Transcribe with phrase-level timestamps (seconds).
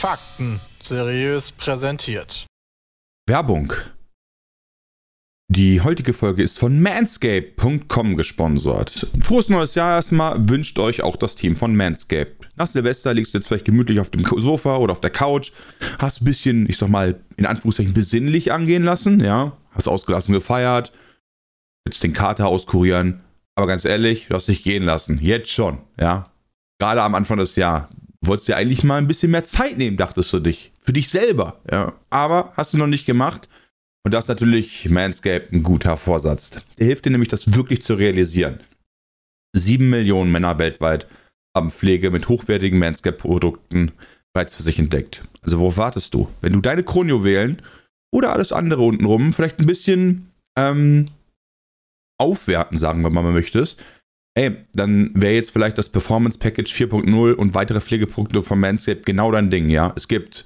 [0.00, 2.46] Fakten seriös präsentiert.
[3.26, 3.72] Werbung.
[5.52, 9.08] Die heutige Folge ist von manscape.com gesponsert.
[9.20, 12.48] Frohes neues Jahr erstmal wünscht euch auch das Team von Manscaped.
[12.54, 15.50] Nach Silvester liegst du jetzt vielleicht gemütlich auf dem Sofa oder auf der Couch,
[15.98, 20.92] hast ein bisschen, ich sag mal, in Anführungszeichen besinnlich angehen lassen, ja, hast ausgelassen gefeiert,
[21.84, 23.18] willst den Kater auskurieren,
[23.56, 26.30] aber ganz ehrlich, du hast dich gehen lassen, jetzt schon, ja.
[26.78, 27.88] Gerade am Anfang des Jahres.
[28.22, 30.70] Du wolltest dir eigentlich mal ein bisschen mehr Zeit nehmen, dachtest du dich.
[30.78, 31.94] Für dich selber, ja.
[32.08, 33.48] Aber hast du noch nicht gemacht.
[34.04, 36.50] Und das ist natürlich Manscaped ein guter Vorsatz.
[36.78, 38.60] Der hilft dir nämlich, das wirklich zu realisieren.
[39.54, 41.06] Sieben Millionen Männer weltweit
[41.56, 43.92] haben Pflege mit hochwertigen Manscaped-Produkten
[44.32, 45.22] bereits für sich entdeckt.
[45.42, 46.28] Also worauf wartest du?
[46.40, 47.60] Wenn du deine Kronjuwelen
[48.14, 51.06] oder alles andere untenrum vielleicht ein bisschen ähm,
[52.18, 53.82] aufwerten, sagen wir mal, möchtest,
[54.36, 59.32] ey, dann wäre jetzt vielleicht das Performance Package 4.0 und weitere Pflegeprodukte von Manscaped genau
[59.32, 59.92] dein Ding, ja.
[59.96, 60.44] Es gibt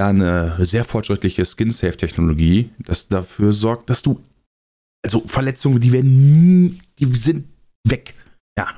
[0.00, 4.22] ja eine sehr fortschrittliche Skin-Safe-Technologie, das dafür sorgt, dass du,
[5.04, 7.46] also Verletzungen, die werden nie, die sind
[7.86, 8.14] weg,
[8.58, 8.68] ja.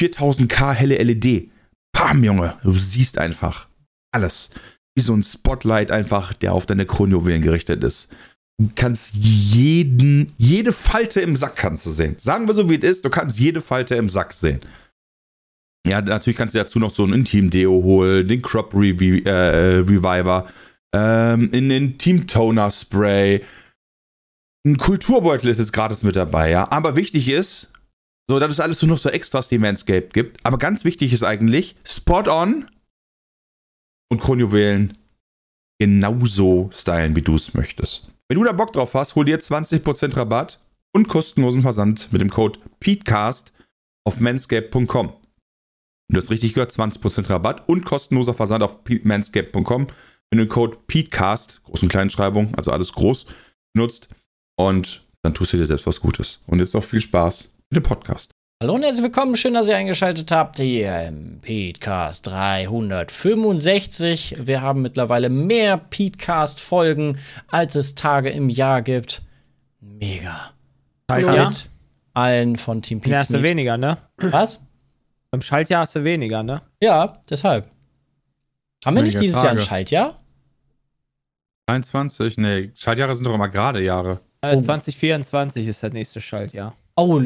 [0.00, 1.50] 4000K helle LED,
[1.92, 3.68] Pam, Junge, du siehst einfach
[4.14, 4.50] alles.
[4.94, 8.10] Wie so ein Spotlight einfach, der auf deine Kronjuwelen gerichtet ist.
[8.58, 12.16] Du kannst jeden, jede Falte im Sack kannst du sehen.
[12.18, 14.60] Sagen wir so, wie es ist, du kannst jede Falte im Sack sehen.
[15.86, 20.48] Ja, natürlich kannst du dazu noch so ein Intim-Deo holen, den Crop Revi äh, Reviver,
[20.92, 23.42] ähm, in den Team Toner Spray.
[24.66, 26.66] Ein Kulturbeutel ist jetzt gratis mit dabei, ja.
[26.72, 27.70] Aber wichtig ist,
[28.28, 30.44] so, das ist alles nur noch so Extras, die Manscaped gibt.
[30.44, 32.66] Aber ganz wichtig ist eigentlich, Spot On
[34.10, 34.98] und Kronjuwelen
[35.78, 38.10] genauso stylen, wie du es möchtest.
[38.28, 40.58] Wenn du da Bock drauf hast, hol dir 20% Rabatt
[40.92, 43.52] und kostenlosen Versand mit dem Code PETECAST
[44.04, 45.12] auf manscape.com.
[46.08, 49.88] Du hast richtig gehört, 20% Rabatt und kostenloser Versand auf manscape.com,
[50.30, 53.26] wenn du den Code PETECAST, groß und Kleinschreibung, also alles groß,
[53.74, 54.08] nutzt
[54.56, 56.40] und dann tust du dir selbst was Gutes.
[56.46, 58.30] Und jetzt noch viel Spaß mit dem Podcast.
[58.62, 64.36] Hallo und herzlich willkommen, schön, dass ihr eingeschaltet habt hier im Petecast 365.
[64.46, 67.18] Wir haben mittlerweile mehr Petecast-Folgen,
[67.48, 69.22] als es Tage im Jahr gibt.
[69.80, 70.52] Mega.
[71.10, 71.48] Schaltjahr?
[71.48, 71.68] Mit
[72.14, 73.98] allen von Team Ja, Pete weniger, ne?
[74.18, 74.62] Was?
[75.36, 76.62] Beim Schaltjahr hast du weniger, ne?
[76.80, 77.70] Ja, deshalb.
[78.86, 79.68] Haben wir nicht dieses Jahr ein Tage.
[79.68, 80.18] Schaltjahr?
[81.66, 84.20] 21, nee, Schaltjahre sind doch immer gerade Jahre.
[84.40, 84.62] Äh, Oh.
[84.62, 86.74] 2024 ist das nächste Schaltjahr.
[86.96, 87.20] Oh,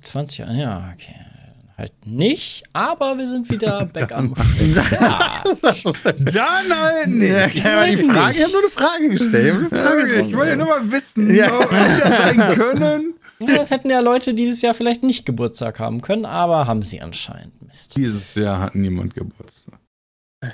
[0.00, 1.14] 20 Jahre, ja, okay.
[1.78, 5.44] Halt nicht, aber wir sind wieder back am ja.
[6.02, 7.30] Dann halt nicht.
[7.30, 9.46] Ja, ich habe die Frage, ich habe nur eine Frage gestellt.
[9.46, 11.56] Ich, hab eine Frage Ich wollte ja nur mal wissen, Ja.
[11.56, 13.14] ob wir das sein können.
[13.40, 17.00] Ja, Es hätten ja Leute dieses Jahr vielleicht nicht Geburtstag haben können, aber haben sie
[17.00, 17.60] anscheinend.
[17.62, 17.96] Mist.
[17.96, 19.78] Dieses Jahr hat niemand Geburtstag.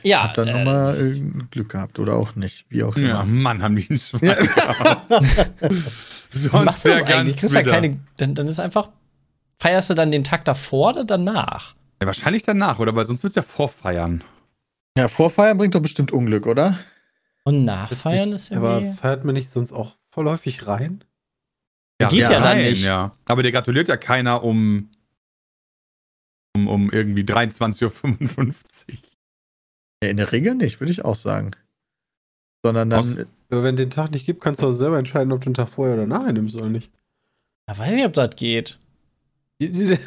[0.03, 3.23] Ja, Hab dann äh, nochmal das- äh, Glück gehabt oder auch nicht, wie auch Ja,
[3.23, 3.25] immer.
[3.25, 5.03] Mann, haben die einen Schwein Ja.
[6.31, 7.37] Wie Sonst machst du das eigentlich?
[7.39, 8.91] Kriegst ja keine, dann, dann ist einfach,
[9.59, 11.75] feierst du dann den Tag davor oder danach?
[12.01, 12.95] Ja, wahrscheinlich danach, oder?
[12.95, 14.23] Weil sonst wird's ja vorfeiern.
[14.97, 16.79] Ja, Vorfeiern bringt doch bestimmt Unglück, oder?
[17.45, 18.97] Und nachfeiern ist Aber irgendwie.
[18.97, 21.05] feiert man nicht sonst auch voll häufig rein?
[22.09, 22.85] Geht ja dann rein, nicht.
[22.85, 23.15] Ja.
[23.27, 24.91] Aber dir gratuliert ja keiner um,
[26.57, 28.55] um, um irgendwie 23.55 Uhr.
[30.03, 31.51] Ja, in der Regel nicht, würde ich auch sagen.
[32.65, 35.51] Sondern dann, Aber wenn den Tag nicht gibt, kannst du auch selber entscheiden, ob du
[35.51, 36.91] den Tag vorher oder nachher nimmst oder nicht.
[37.69, 38.79] Ja, weiß nicht, ob das geht.
[39.61, 39.99] also,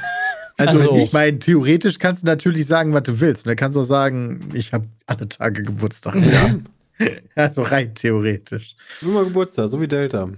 [0.57, 3.45] also- ich meine, theoretisch kannst du natürlich sagen, was du willst.
[3.45, 6.15] Und dann kannst du auch sagen, ich habe alle Tage Geburtstag.
[6.15, 6.59] Ja.
[7.35, 8.75] also rein theoretisch.
[9.01, 10.29] Nur mal Geburtstag, so wie Delta.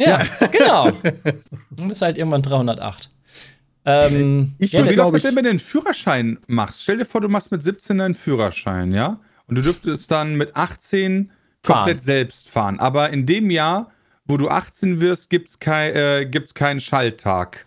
[0.00, 0.90] Ja, genau.
[1.70, 3.10] Du bist halt irgendwann 308.
[3.84, 6.82] Ähm, Ich ja, würde, denn, wenn du einen Führerschein machst?
[6.82, 9.20] Stell dir vor, du machst mit 17 einen Führerschein, ja?
[9.46, 11.30] Und du dürftest dann mit 18
[11.62, 12.00] komplett Fahren.
[12.00, 12.78] selbst fahren.
[12.80, 13.90] Aber in dem Jahr,
[14.26, 17.66] wo du 18 wirst, gibt's kein, äh, gibt's keinen Schalttag.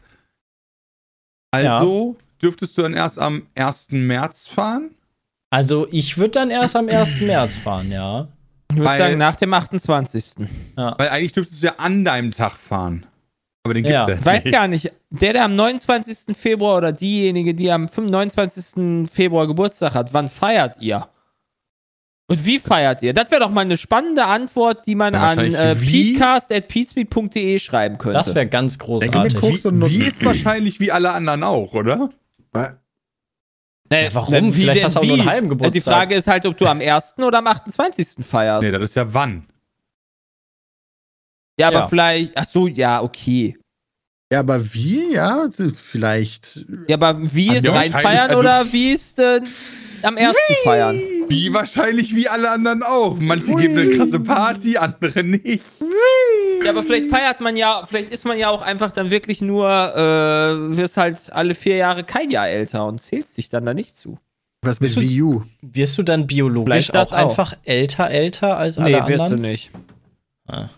[1.51, 3.89] Also dürftest du dann erst am 1.
[3.91, 4.95] März fahren?
[5.51, 7.19] also ich würde dann erst am 1.
[7.21, 8.27] März fahren, ja.
[8.71, 10.33] Ich würde sagen, nach dem 28.
[10.75, 13.05] Weil eigentlich dürftest du ja an deinem Tag fahren.
[13.63, 14.05] Aber den Ja.
[14.05, 14.53] gibt's ja, Ich weiß nicht.
[14.53, 16.35] gar nicht, der, der am 29.
[16.35, 19.07] Februar oder diejenige, die am 29.
[19.11, 21.07] Februar Geburtstag hat, wann feiert ihr?
[22.27, 23.13] Und wie feiert ihr?
[23.13, 26.13] Das wäre doch mal eine spannende Antwort, die man Ja, an äh, wie?
[26.17, 28.17] peatcast.peatspeed.de schreiben könnte.
[28.17, 29.65] Das wäre ganz Denke großartig.
[29.65, 30.07] Und Wie Nutten.
[30.07, 32.09] ist wahrscheinlich wie alle anderen auch, oder?
[33.91, 34.53] Nee, Ja, warum?
[34.53, 35.73] Vielleicht hast du auch nur einen halben Äh, Geburtstag.
[35.73, 37.15] Die Frage ist halt, ob du am 1.
[37.19, 38.25] oder am 28.
[38.25, 38.63] feierst.
[38.63, 39.45] Nee, das ist ja wann.
[41.59, 41.87] ja, aber Ja.
[41.89, 43.57] vielleicht, ach so, ja, okay.
[44.31, 45.13] Ja, aber wie?
[45.13, 46.65] Ja, vielleicht.
[46.87, 49.41] Ja, aber wie ist ja, rein wahrscheinlich, feiern also- oder wie ist äh,
[50.03, 50.35] am 1.
[50.63, 50.99] feiern?
[51.31, 53.17] Wie wahrscheinlich wie alle anderen auch.
[53.19, 55.63] Manche geben eine krasse Party, andere nicht.
[56.63, 59.67] Ja, aber vielleicht feiert man ja, vielleicht ist man ja auch einfach dann wirklich nur,
[59.67, 63.97] äh, wirst halt alle vier Jahre kein Jahr älter und zählst dich dann da nicht
[63.97, 64.17] zu.
[64.61, 65.43] Was mit Bist du- Wii U?
[65.61, 67.29] Wirst du dann biologisch Vielleicht das auch, auch.
[67.29, 69.41] einfach älter, älter als Nee, alle wirst du anderen?
[69.41, 69.71] nicht.
[70.47, 70.69] Ah,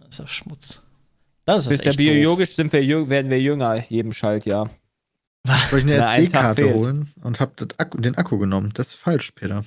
[0.00, 0.80] das ist ja Schmutz.
[1.46, 2.06] Das ist Bist ja echt doof.
[2.06, 4.70] biologisch sind wir werden wir jünger jedem Schaltjahr.
[5.70, 8.70] Wollte ich eine SD-Karte holen und hab Akku, den Akku genommen.
[8.74, 9.64] Das ist falsch, Peter.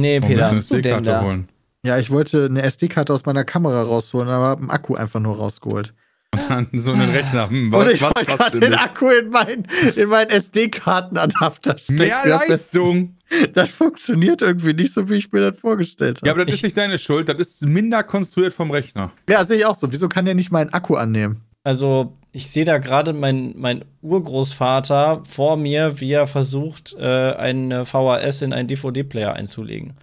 [0.00, 0.46] Nee, Warum Peter.
[0.48, 0.60] eine da?
[0.60, 1.48] SD-Karte holen?
[1.84, 5.36] Ja, ich wollte eine SD-Karte aus meiner Kamera rausholen, aber hab den Akku einfach nur
[5.36, 5.94] rausgeholt.
[6.34, 7.48] Und dann so einen Rechner.
[7.48, 8.78] Hm, Und ich was wollte passt gerade denn den?
[8.80, 9.66] Akku in meinen,
[9.96, 11.98] in meinen SD-Kartenadapter stecken.
[11.98, 13.14] Mehr Das- Leistung.
[13.52, 16.40] Das funktioniert irgendwie nicht so, wie ich mir das vorgestellt Ja, habe.
[16.40, 17.28] aber das ist nicht deine Schuld.
[17.28, 19.12] Das ist minder konstruiert vom Rechner.
[19.28, 19.92] Ja, sehe ich auch so.
[19.92, 21.42] Wieso kann der nicht meinen Akku annehmen?
[21.62, 27.86] Also, ich sehe da gerade meinen mein Urgroßvater vor mir, wie er versucht, äh, eine
[27.86, 29.94] VHS in einen DVD-Player einzulegen.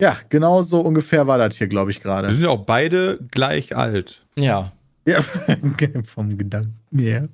[0.00, 2.30] Ja, genau so ungefähr war das hier, glaube ich, Wir gerade.
[2.32, 4.24] sind ja auch beide gleich alt.
[4.36, 4.72] Ja.
[5.06, 5.20] Ja,
[6.04, 7.28] vom Gedanken her.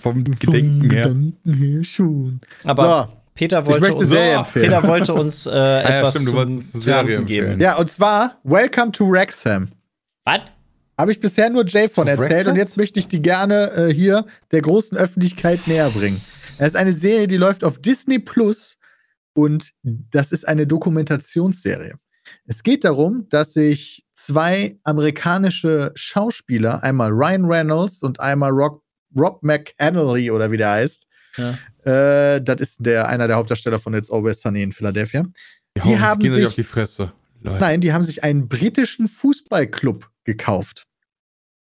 [0.00, 1.02] Vom Gedenken vom her.
[1.02, 2.40] Gedanken her schon.
[2.64, 4.44] Aber so, Peter wollte uns, Serien.
[4.52, 5.50] Peter wollte uns äh,
[5.82, 7.46] etwas stimmt, du zum wolltest eine Trampen Serie geben.
[7.46, 7.60] empfehlen.
[7.60, 9.68] ja, und zwar Welcome to Wrexham.
[10.24, 10.40] Was?
[11.02, 12.46] Habe ich bisher nur Jay von erzählt Breakfast?
[12.48, 16.14] und jetzt möchte ich die gerne äh, hier der großen Öffentlichkeit näher bringen.
[16.14, 18.78] Es ist eine Serie, die läuft auf Disney Plus
[19.34, 21.94] und das ist eine Dokumentationsserie.
[22.46, 28.80] Es geht darum, dass sich zwei amerikanische Schauspieler, einmal Ryan Reynolds und einmal Rob,
[29.18, 31.04] Rob McAnally oder wie der heißt,
[31.36, 31.58] Ja.
[32.36, 35.24] äh, das ist der, einer der Hauptdarsteller von It's Always Sunny in Philadelphia.
[35.76, 37.12] Die, Die haben sich- auf die Fresse.
[37.40, 37.58] Leute.
[37.58, 40.84] Nein, die haben sich einen britischen Fußballclub gekauft.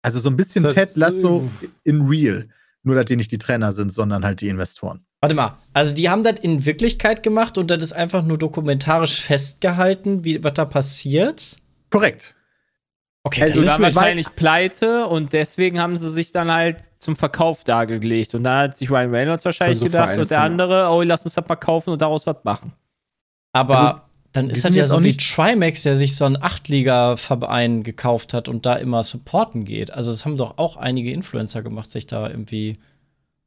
[0.02, 1.49] Also so ein bisschen Das- Ted Lasso
[1.84, 2.49] in real.
[2.84, 5.04] Nur, dass die nicht die Trainer sind, sondern halt die Investoren.
[5.20, 9.20] Warte mal, also die haben das in Wirklichkeit gemacht und das ist einfach nur dokumentarisch
[9.20, 11.58] festgehalten, wie was da passiert.
[11.90, 12.34] Korrekt.
[13.25, 17.14] Okay, Also Die dann ist- wahrscheinlich pleite und deswegen haben sie sich dann halt zum
[17.14, 18.34] Verkauf dargelegt.
[18.34, 21.22] Und dann hat sich Ryan Reynolds wahrscheinlich so gedacht Vereine und der andere, oh, lass
[21.25, 22.72] uns das mal kaufen und daraus was machen.
[23.52, 24.00] aber Also,
[24.32, 28.32] dann ist das ja so auch wie nicht- Trimax, der sich so einen Achtliga-Verein gekauft
[28.34, 29.90] hat und da immer supporten geht.
[29.93, 32.79] Also das haben doch auch einige Influencer gemacht, sich da irgendwie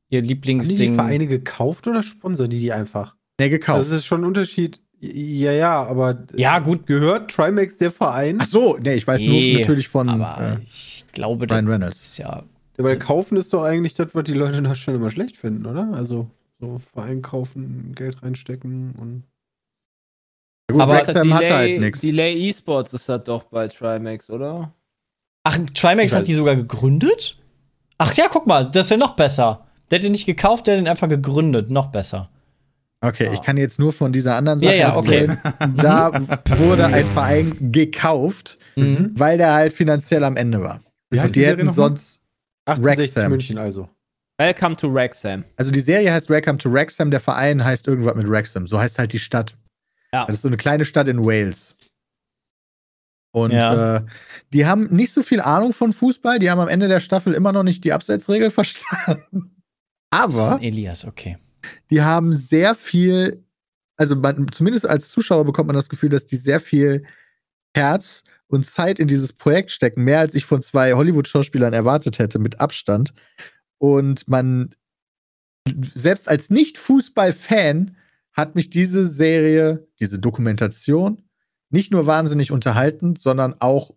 [0.09, 0.95] ihr Haben die die Lieblingsding.
[0.95, 3.15] Vereine gekauft oder sponsern die die einfach?
[3.39, 3.79] Nee, gekauft.
[3.79, 4.79] Das ist schon ein Unterschied.
[5.01, 6.87] Ja, ja, aber Ja, gut.
[6.87, 8.37] gehört Trimax der Verein?
[8.39, 12.01] Ach so, nee, ich weiß Nee, nur natürlich von aber äh, ich glaube, Ryan Reynolds.
[12.01, 12.43] ist ja.
[12.77, 15.89] Weil kaufen ist doch eigentlich das, was die Leute da schon immer schlecht finden, oder?
[15.93, 16.29] Also
[16.59, 19.23] so Verein kaufen, Geld reinstecken und.
[20.71, 22.01] Gut, Aber Wrexham hatte Delay, halt nichts.
[22.01, 24.73] Delay Esports ist das doch bei Trimax, oder?
[25.43, 27.37] Ach, Trimax hat die sogar gegründet?
[27.97, 29.67] Ach ja, guck mal, das ist ja noch besser.
[29.91, 31.69] Der hat den nicht gekauft, der hat den einfach gegründet.
[31.69, 32.29] Noch besser.
[33.01, 35.27] Okay, ich kann jetzt nur von dieser anderen Sache Ja, ja, okay.
[35.27, 35.75] erzählen.
[35.77, 36.11] Da
[36.57, 39.11] wurde ein Verein gekauft, Mhm.
[39.13, 40.81] weil der halt finanziell am Ende war.
[41.11, 42.19] Wie heißt Und die Serie hätten sonst
[42.65, 43.31] 68 Wrexham.
[43.31, 43.87] München also.
[44.39, 45.43] Welcome to Wrexham.
[45.55, 48.65] Also die Serie heißt Welcome to Wrexham, der Verein heißt irgendwas mit Wrexham.
[48.65, 49.55] So heißt halt die Stadt.
[50.15, 50.25] Ja.
[50.25, 51.75] Das ist so eine kleine Stadt in Wales.
[53.33, 53.97] Und Ja.
[53.97, 54.05] äh,
[54.53, 56.39] die haben nicht so viel Ahnung von Fußball.
[56.39, 59.61] Die haben am Ende der Staffel immer noch nicht die Abseitsregel verstanden.
[60.09, 61.37] Aber Von Elias, okay.
[61.89, 63.43] die haben sehr viel,
[63.97, 67.03] also man, zumindest als Zuschauer bekommt man das Gefühl, dass die sehr viel
[67.75, 70.03] Herz und Zeit in dieses Projekt stecken.
[70.05, 73.13] Mehr als ich von zwei Hollywood-Schauspielern erwartet hätte, mit Abstand.
[73.79, 74.73] Und man,
[75.81, 77.97] selbst als Nicht-Fußball-Fan,
[78.35, 81.23] hat mich diese Serie, diese Dokumentation,
[81.69, 83.91] nicht nur wahnsinnig unterhalten, sondern auch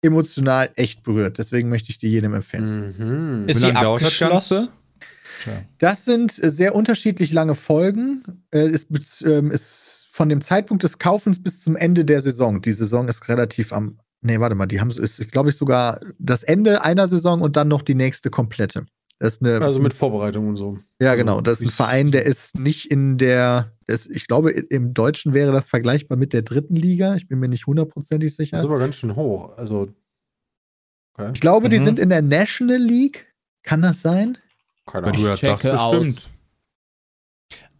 [0.00, 1.38] emotional echt berührt.
[1.38, 2.94] Deswegen möchte ich die jedem empfehlen.
[3.42, 3.48] Mhm.
[3.48, 4.68] Ist sie abgeschlossen?
[5.78, 8.22] Das sind äh, sehr unterschiedlich lange Folgen.
[8.50, 12.62] Äh, ist, ähm, ist von dem Zeitpunkt des Kaufens bis zum Ende der Saison.
[12.62, 13.98] Die Saison ist relativ am.
[14.22, 17.68] Nee, warte mal, die haben ist, glaube ich, sogar das Ende einer Saison und dann
[17.68, 18.86] noch die nächste komplette.
[19.24, 19.64] Das ist eine.
[19.64, 20.78] Also mit Vorbereitung und so.
[21.00, 21.40] ja, genau.
[21.40, 21.70] Das ist ein.
[21.70, 23.72] Verein, der ist nicht in der.
[23.86, 27.14] Ist, ich glaube, im Deutschen wäre das vergleichbar mit der dritten Liga.
[27.14, 28.56] Ich bin mir nicht hundertprozentig sicher.
[28.58, 29.56] Das ist aber ganz schön hoch.
[29.56, 29.88] Also.
[31.16, 31.30] Okay.
[31.34, 31.84] ich glaube, die Mhm.
[31.86, 33.32] sind in der National League.
[33.62, 34.36] Kann das sein?
[34.86, 35.24] Keine Ahnung.
[35.24, 35.98] das sagst, checke aus.
[35.98, 36.28] bestimmt.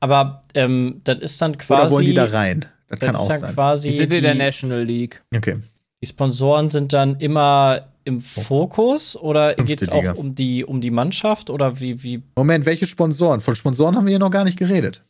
[0.01, 1.95] Aber ähm, das ist dann Oder quasi.
[1.95, 2.61] wollen die da rein?
[2.89, 3.55] Das Das kann ist auch dann sein.
[3.55, 3.91] quasi.
[3.91, 5.23] Die sind die, in der National League.
[5.35, 5.59] Okay.
[6.03, 10.90] die Sponsoren sind dann immer im Fokus oder geht es auch um die, um die
[10.90, 13.40] Mannschaft oder wie, wie Moment, welche Sponsoren?
[13.40, 15.02] Von Sponsoren haben wir hier noch gar nicht geredet.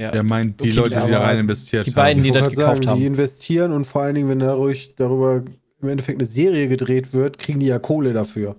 [0.00, 2.24] Der meint die Okay, Leute, die da rein investiert die beiden, haben.
[2.24, 3.00] die das wollte gekauft sagen, haben.
[3.00, 5.44] Die investieren und vor allen Dingen, wenn dadurch darüber
[5.80, 8.56] im Endeffekt eine Serie gedreht wird, kriegen die ja Kohle dafür.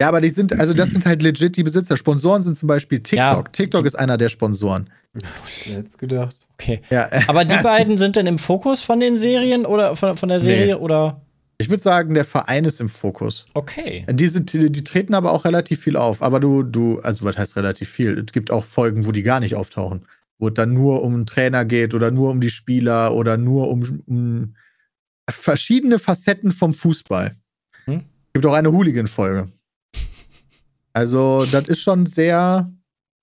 [0.00, 1.96] Ja, aber die sind, also das sind halt legit die Besitzer.
[1.96, 3.18] Sponsoren sind zum Beispiel TikTok.
[3.18, 4.88] Ja, TikTok die- ist einer der Sponsoren.
[5.64, 6.36] Hätte gedacht?
[6.52, 6.82] Okay.
[6.90, 10.38] Ja, Aber die beiden sind dann im Fokus von den Serien oder von, von der
[10.40, 10.80] Serie Nee.
[10.80, 11.20] oder?
[11.58, 13.46] Ich würde sagen, der Verein ist im Fokus.
[13.54, 14.04] Okay.
[14.10, 16.22] Die, sind, die, die treten aber auch relativ viel auf.
[16.22, 18.18] Aber du, du, also was heißt relativ viel?
[18.18, 20.06] Es gibt auch Folgen, wo die gar nicht auftauchen.
[20.38, 23.70] Wo es dann nur um einen Trainer geht oder nur um die Spieler oder nur
[23.70, 24.54] um, um
[25.30, 27.36] verschiedene Facetten vom Fußball.
[27.86, 27.96] Hm?
[28.00, 29.50] Es gibt auch eine Hooligan-Folge.
[30.92, 32.70] Also, das ist schon sehr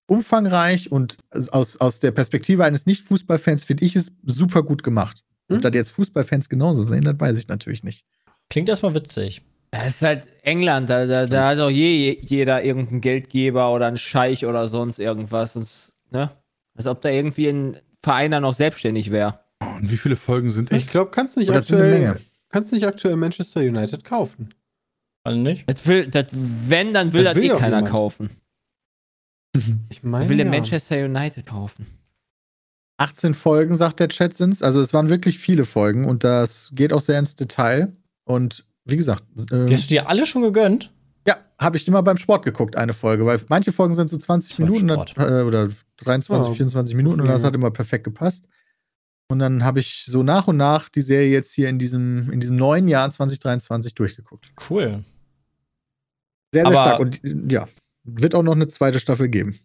[0.07, 1.17] umfangreich und
[1.51, 5.23] aus, aus der Perspektive eines Nicht-Fußballfans finde ich es super gut gemacht.
[5.49, 5.57] Hm?
[5.57, 8.05] Ob das jetzt Fußballfans genauso sehen, das weiß ich natürlich nicht.
[8.49, 9.41] Klingt erstmal witzig.
[9.71, 13.97] Das ist halt England, da, da, da hat auch je, jeder irgendeinen Geldgeber oder einen
[13.97, 15.53] Scheich oder sonst irgendwas.
[15.53, 16.29] Sonst, ne?
[16.75, 19.39] Als ob da irgendwie ein Verein dann noch selbstständig wäre.
[19.61, 20.77] Und wie viele Folgen sind das?
[20.77, 22.19] Ich glaube, kannst nicht Oder sind aktuell,
[22.49, 24.53] kannst nicht aktuell Manchester United kaufen.
[25.23, 25.67] Also nicht?
[25.67, 27.89] Das will, das, wenn, dann will Das das, will eh keiner jemand.
[27.89, 28.29] kaufen.
[29.89, 30.45] Ich meine, will ja.
[30.45, 31.85] den Manchester United kaufen.
[32.97, 34.63] 18 Folgen, sagt der Chat, sind's.
[34.63, 37.95] Also es waren wirklich viele Folgen und das geht auch sehr ins Detail.
[38.25, 40.91] Und wie gesagt, ähm, Die hast du dir alle schon gegönnt?
[41.27, 44.57] ja, habe ich immer beim Sport geguckt, eine Folge, weil manche Folgen sind so 20
[44.57, 46.53] Beim Minuten äh, oder 23, Ja.
[46.55, 48.47] 24 Minuten und das hat immer perfekt gepasst.
[49.29, 52.39] Und dann habe ich so nach und nach die Serie jetzt hier in diesem, in
[52.41, 54.51] diesem neuen Jahr 2023 durchgeguckt.
[54.69, 55.03] Cool.
[56.53, 56.99] Sehr, sehr Aber- stark.
[56.99, 57.67] Und ja,
[58.03, 59.59] wird auch noch eine zweite Staffel geben.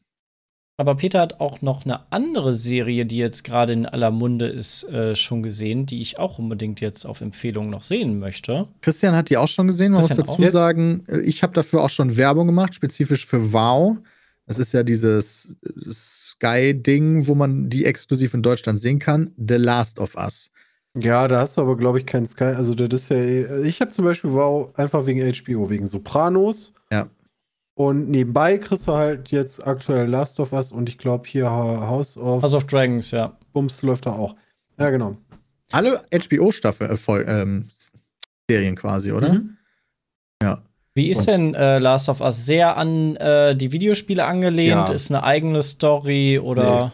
[0.81, 4.85] Aber Peter hat auch noch eine andere Serie, die jetzt gerade in aller Munde ist,
[4.85, 8.69] äh, schon gesehen, die ich auch unbedingt jetzt auf Empfehlung noch sehen möchte.
[8.81, 9.91] Christian hat die auch schon gesehen.
[9.91, 13.53] Man Christian muss dazu sagen, äh, ich habe dafür auch schon Werbung gemacht, spezifisch für
[13.53, 13.99] WoW.
[14.47, 19.33] Das ist ja dieses äh, Sky-Ding, wo man die exklusiv in Deutschland sehen kann.
[19.37, 20.53] The Last of Us.
[20.97, 22.45] Ja, da hast du aber, glaube ich, keinen Sky.
[22.45, 23.17] Also, das ist ja.
[23.17, 26.73] eh- Ich habe zum Beispiel Wow einfach wegen HBO, wegen Sopranos.
[27.79, 32.17] Und nebenbei kriegst du halt jetzt aktuell Last of Us und ich glaube hier House
[32.17, 33.37] of House of Dragons, ja.
[33.53, 34.35] Bums läuft da auch.
[34.81, 35.17] Ja, genau.
[35.71, 37.69] Alle HBO-Staffel, äh, ähm,
[38.51, 39.35] Serien quasi, oder?
[39.35, 39.57] Mhm.
[40.43, 40.63] Ja.
[40.97, 42.45] Wie ist Und- denn äh, Last of Us?
[42.47, 44.89] Sehr an äh, die Videospiele angelehnt?
[44.89, 44.93] Ja.
[44.93, 46.91] Ist eine eigene Story oder?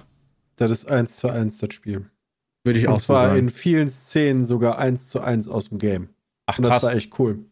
[0.57, 2.11] Das ist eins zu eins das Spiel.
[2.63, 3.39] Würde ich Und auch so zwar sagen.
[3.41, 6.11] in vielen Szenen sogar eins zu eins aus dem Game.
[6.45, 6.83] Ach Und das krass.
[6.83, 7.47] war echt cool.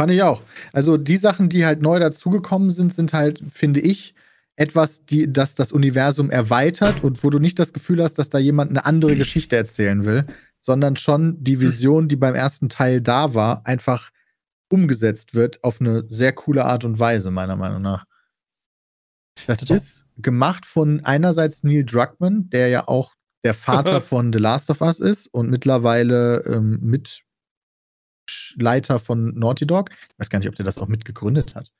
[0.00, 0.42] Fand ich auch.
[0.72, 4.14] Also die Sachen, die halt neu dazugekommen sind, sind halt, finde ich,
[4.56, 8.38] etwas, die, das das Universum erweitert und wo du nicht das Gefühl hast, dass da
[8.38, 10.26] jemand eine andere Geschichte erzählen will,
[10.58, 14.10] sondern schon die Vision, die beim ersten Teil da war, einfach
[14.70, 18.06] umgesetzt wird auf eine sehr coole Art und Weise, meiner Meinung nach.
[19.46, 19.76] Das Total.
[19.76, 24.80] ist gemacht von einerseits Neil Druckmann, der ja auch der Vater von The Last of
[24.80, 27.22] Us ist und mittlerweile ähm, mit
[28.58, 29.90] Leiter von Naughty Dog.
[29.90, 31.70] Ich weiß gar nicht, ob der das auch mitgegründet hat.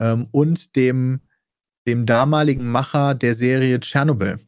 [0.00, 1.20] Ähm, und dem,
[1.86, 4.38] dem damaligen Macher der Serie Chernobyl,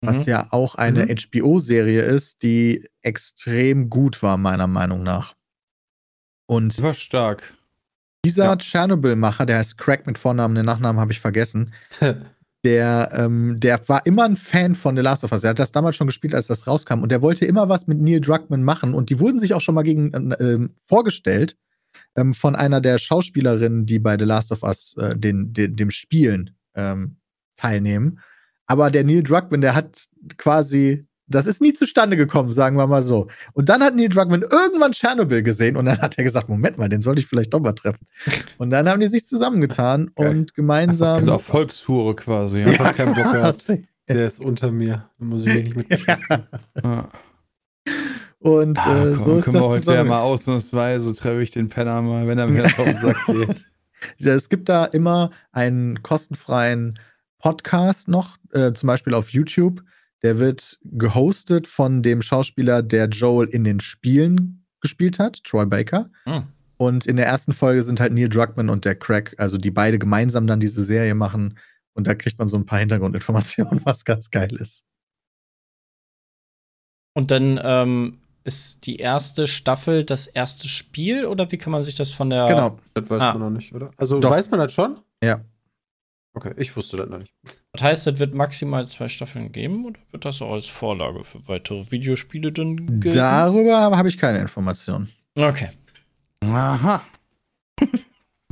[0.00, 0.30] was Mhm.
[0.30, 1.10] ja auch eine Mhm.
[1.16, 5.34] HBO-Serie ist, die extrem gut war, meiner Meinung nach.
[6.46, 7.54] Und war stark.
[8.24, 8.56] dieser Ja.
[8.56, 11.72] Chernobyl-Macher, der heißt Craig mit Vornamen, den Nachnamen habe ich vergessen,
[12.64, 15.44] der, ähm, der war immer ein Fan von The Last of Us.
[15.44, 17.02] Er hat das damals schon gespielt, als das rauskam.
[17.02, 18.94] Und der wollte immer was mit Neil Druckmann machen.
[18.94, 21.56] Und die wurden sich auch schon mal gegen äh, ähm, vorgestellt
[22.16, 25.90] ähm, von einer der Schauspielerinnen, die bei The Last of Us äh, den, den, dem
[25.90, 27.16] Spielen ähm,
[27.56, 28.20] teilnehmen.
[28.66, 30.04] Aber der Neil Druckmann, der hat
[30.38, 33.28] quasi, das ist nie zustande gekommen, sagen wir mal so.
[33.54, 36.88] Und dann hat Neil Druckmann irgendwann Tschernobyl gesehen und dann hat er gesagt, Moment mal,
[36.88, 38.06] den sollte ich vielleicht doch mal treffen.
[38.58, 40.28] Und dann haben die sich zusammengetan Geil.
[40.28, 41.16] und gemeinsam.
[41.16, 42.58] Also Erfolgshure quasi.
[42.60, 42.66] Ja.
[42.66, 43.86] Einfach keinen Bock quasi.
[44.08, 45.08] Der ist unter mir.
[45.18, 46.46] Da muss ich mich nicht mit beschäftigen.
[46.82, 47.08] Ja.
[48.38, 51.50] Und Ah, äh, komm, so ist können wir das heute ja mal ausnahmsweise treffe ich
[51.52, 53.64] den Penner mal, wenn er mir auf den Sack geht.
[54.18, 56.98] Ja, Es gibt da immer einen kostenfreien
[57.38, 59.82] Podcast noch, äh, zum Beispiel auf YouTube.
[60.24, 66.10] Der wird gehostet von dem Schauspieler, der Joel in den Spielen gespielt hat, Troy Baker.
[66.24, 66.44] Hm.
[66.78, 69.98] Und in der ersten Folge sind halt Neil Druckmann und der Craig, also die beide
[69.98, 71.58] gemeinsam dann diese Serie machen.
[71.92, 74.84] Und da kriegt man so ein paar Hintergrundinformationen, was ganz geil ist.
[77.14, 81.94] Und dann ähm, ist die erste Staffel das erste Spiel oder wie kann man sich
[81.94, 82.46] das von der.
[82.46, 82.76] Genau.
[82.94, 83.32] Das weiß Ah.
[83.34, 83.90] man noch nicht, oder?
[83.96, 84.30] Also Doch.
[84.30, 84.98] weiß man das schon?
[85.22, 85.44] Ja.
[86.34, 87.32] Okay, ich wusste das noch nicht.
[87.74, 91.46] Das heißt, es wird maximal zwei Staffeln geben oder wird das auch als Vorlage für
[91.48, 93.18] weitere Videospiele dann gelten?
[93.18, 95.10] Darüber habe ich keine Informationen.
[95.36, 95.70] Okay.
[96.44, 97.02] Aha.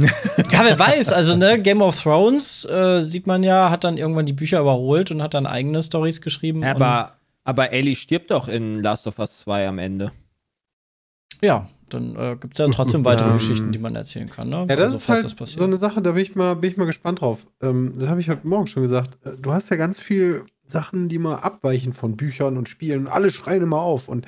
[0.00, 4.26] Ja, wer weiß, also ne, Game of Thrones äh, sieht man ja, hat dann irgendwann
[4.26, 6.64] die Bücher überholt und hat dann eigene Stories geschrieben.
[6.64, 10.11] Aber, aber Ellie stirbt doch in Last of Us 2 am Ende.
[11.41, 14.49] ja, dann äh, gibt es ja trotzdem weitere Ähm, Geschichten, die man erzählen kann.
[14.49, 14.66] Ne?
[14.68, 15.58] Ja, das Also, ist halt passiert.
[15.58, 17.46] so eine Sache, da bin ich mal, bin ich mal gespannt drauf.
[17.62, 19.18] Ähm, das habe ich heute Morgen schon gesagt.
[19.26, 23.12] Äh, Du hast ja ganz viel Sachen, die mal abweichen von Büchern und Spielen und
[23.12, 24.08] alle schreien immer auf.
[24.08, 24.26] Und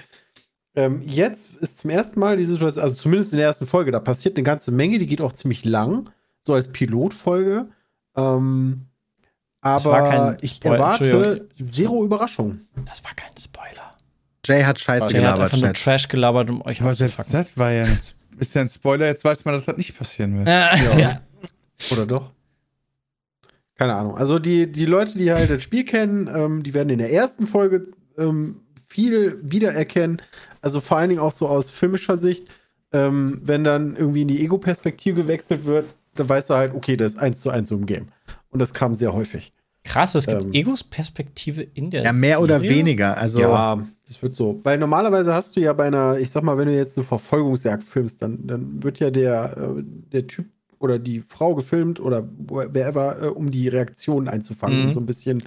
[0.77, 4.01] ähm, jetzt ist zum ersten Mal die Situation, also zumindest in der ersten Folge, da
[4.01, 6.11] passiert eine ganze Menge, die geht auch ziemlich lang,
[6.43, 7.69] so als Pilotfolge.
[8.17, 8.87] Ähm,
[9.61, 12.61] aber war kein ich erwarte zero Überraschung.
[12.85, 13.93] Das war kein Spoiler.
[14.45, 15.85] Jay hat scheiße hat gelabert, einfach nur Chat.
[15.85, 17.99] Trash gelabert, um euch Aber selbst das war ja ein,
[18.39, 20.49] ist ja ein Spoiler, jetzt weiß man, dass das nicht passieren wird.
[20.49, 21.21] Äh, ja.
[21.93, 22.31] Oder doch?
[23.77, 24.17] Keine Ahnung.
[24.17, 27.47] Also die, die Leute, die halt das Spiel kennen, ähm, die werden in der ersten
[27.47, 30.23] Folge ähm, viel wiedererkennen.
[30.61, 32.47] Also vor allen Dingen auch so aus filmischer Sicht.
[32.93, 37.15] Ähm, wenn dann irgendwie in die Ego-Perspektive gewechselt wird, dann weißt du halt, okay, das
[37.15, 38.09] ist eins zu eins so im Game.
[38.51, 39.51] Und das kam sehr häufig.
[39.85, 40.55] Krass, es gibt Ähm.
[40.55, 42.79] Egos Perspektive in der Ja, mehr oder Serie?
[42.79, 43.17] weniger.
[43.19, 44.59] Also, ja, das wird so.
[44.65, 47.85] Weil normalerweise hast du ja bei einer, ich sag mal, wenn du jetzt eine Verfolgungsjagd
[47.85, 50.47] filmst, dann, dann wird ja der, äh, der Typ
[50.79, 54.87] oder die Frau gefilmt oder wer ever, äh, um die Reaktionen einzufangen.
[54.87, 54.91] Mhm.
[54.93, 55.45] So ein bisschen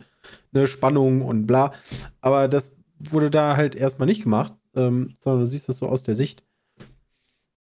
[0.54, 1.74] eine Spannung und bla.
[2.22, 6.04] Aber das wurde da halt erstmal nicht gemacht, ähm, sondern du siehst das so aus
[6.04, 6.44] der Sicht.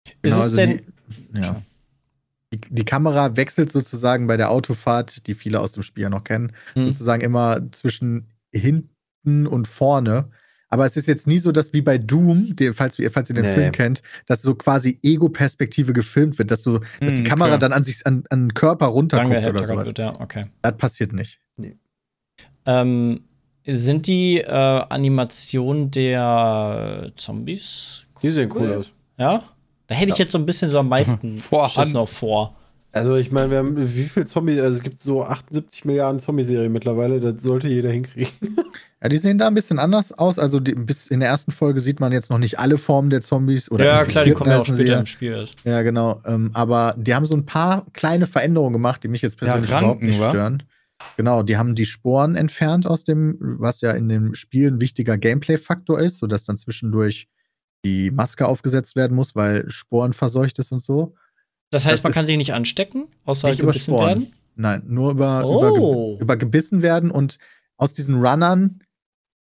[0.06, 0.82] Ist genau, es also denn.
[1.34, 1.62] die, ja.
[2.54, 6.24] Die, die Kamera wechselt sozusagen bei der Autofahrt, die viele aus dem Spiel ja noch
[6.24, 6.86] kennen, Hm.
[6.86, 10.30] sozusagen immer zwischen hinten und vorne.
[10.70, 13.36] Aber es ist jetzt nie so, dass wie bei Doom, die, falls, ihr- falls ihr
[13.36, 13.54] den Nee.
[13.54, 17.60] Film kennt, dass so quasi Ego-Perspektive gefilmt wird, dass, so, dass die Hm, Kamera klar.
[17.60, 19.76] dann an sich an, an den Körper Danke, oder so.
[19.78, 20.48] wird, ja, okay.
[20.62, 21.40] Das passiert nicht.
[22.66, 23.22] Ähm,
[23.66, 28.06] sind die äh, Animationen der Zombies?
[28.22, 28.92] Die sehen cool aus.
[29.18, 29.44] Ja?
[29.88, 31.42] Da hätte ich jetzt so ein bisschen so am meisten.
[31.70, 32.56] Schiss noch vor.
[32.92, 36.72] Also ich meine, wir haben wie viel Zombies, also es gibt so 78 Milliarden Zombie-Serien
[36.72, 38.32] mittlerweile, das sollte jeder hinkriegen.
[39.00, 40.40] Ja, die sehen da ein bisschen anders aus.
[40.40, 43.22] Also die, bis in der ersten Folge sieht man jetzt noch nicht alle Formen der
[43.22, 45.00] Zombies oder ja, klar, die kommen ja auch später ja.
[45.02, 45.46] im Spiel.
[45.66, 46.20] Ja, genau.
[46.26, 49.82] Ähm, aber die haben so ein paar kleine Veränderungen gemacht, die mich jetzt persönlich Ja,
[49.82, 50.32] überhaupt nicht wa?
[50.32, 50.64] stören.
[51.16, 55.20] Genau, die haben die Sporen entfernt aus dem, was ja in dem Spiel ein wichtiger
[55.20, 57.28] Gameplay-Faktor ist, sodass dann zwischendurch
[57.88, 61.16] die Maske aufgesetzt werden muss, weil Sporen verseucht ist und so.
[61.72, 64.08] Das heißt, Das man kann sich nicht anstecken, außer Nicht über gebissen Sporen.
[64.22, 64.34] werden.
[64.56, 65.58] Nein, nur über, Oh.
[65.58, 67.38] über, ge- über gebissen werden und
[67.78, 68.82] aus diesen Runnern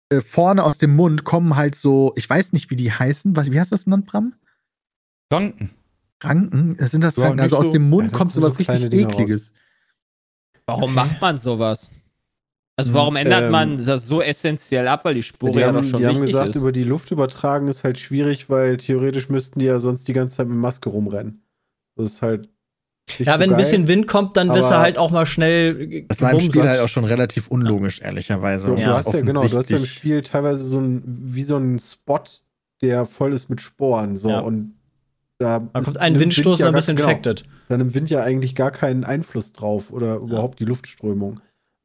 [0.10, 3.36] äh, vorne aus dem Mund kommen halt so, ich weiß nicht, wie die heißen.
[3.36, 4.34] Was, wie heißt das genannt, Bram?
[5.32, 5.72] Ranken.
[6.22, 6.78] Ranken?
[6.78, 7.40] Äh, Sind das Ja, Ranken?
[7.42, 9.14] Also aus dem Mund Ja, kommt sowas so richtig Dinger raus.
[9.14, 9.54] ekliges.
[10.66, 10.94] Warum Okay.
[10.94, 11.90] macht man sowas?
[12.76, 15.84] Also warum ändert Ähm, man das so essentiell ab, weil die die ja haben, doch
[15.84, 16.56] schon die haben wichtig gesagt, ist?
[16.56, 20.38] über die Luft übertragen ist halt schwierig, weil theoretisch müssten die ja sonst die ganze
[20.38, 21.44] Zeit mit Maske rumrennen.
[21.96, 22.50] Das ist halt.
[23.20, 23.58] nicht Ja, so wenn ein geil.
[23.58, 26.40] bisschen Wind kommt, dann wirst du halt auch mal schnell Das war im.
[26.40, 28.68] Spiel halt auch schon relativ unlogisch, ehrlicherweise.
[28.68, 31.44] Du, Und du hast ja, genau, du hast ja im Spiel teilweise so ein, wie
[31.44, 32.24] so ein Spot,
[32.82, 34.18] der voll ist mit Sporen.
[34.18, 34.40] So, Ja.
[34.40, 34.74] und
[35.38, 37.44] da kommt ein Windstoß ja und dann gar- bist du genau, infected.
[37.70, 41.40] Da nimmt Wind ja eigentlich gar keinen Einfluss drauf oder überhaupt die Luftströmung.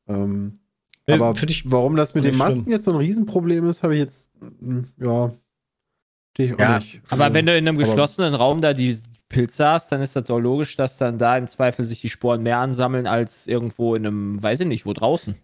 [0.09, 0.68] Ähm, Ja,
[1.15, 2.73] aber für dich warum das mit den Masken schlimm.
[2.73, 5.33] jetzt so ein Riesenproblem ist, habe ich jetzt, mm, ja,
[6.35, 7.01] verstehe ich auch Ja, nicht.
[7.09, 8.97] Aber Also, wenn du in einem aber- geschlossenen Raum da die
[9.29, 12.43] Pilze hast, dann ist das doch logisch, dass dann da im Zweifel sich die Sporen
[12.43, 15.35] mehr ansammeln als irgendwo in einem, weiß ich nicht, wo draußen.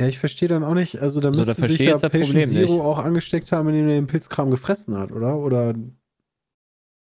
[0.00, 2.10] Ja, ich verstehe dann auch nicht, also da Also, müsste sich verstehe ja ich das
[2.10, 2.80] Patient Problem Zero nicht.
[2.80, 5.36] auch angesteckt haben, indem er den Pilzkram gefressen hat, oder?
[5.38, 5.74] Oder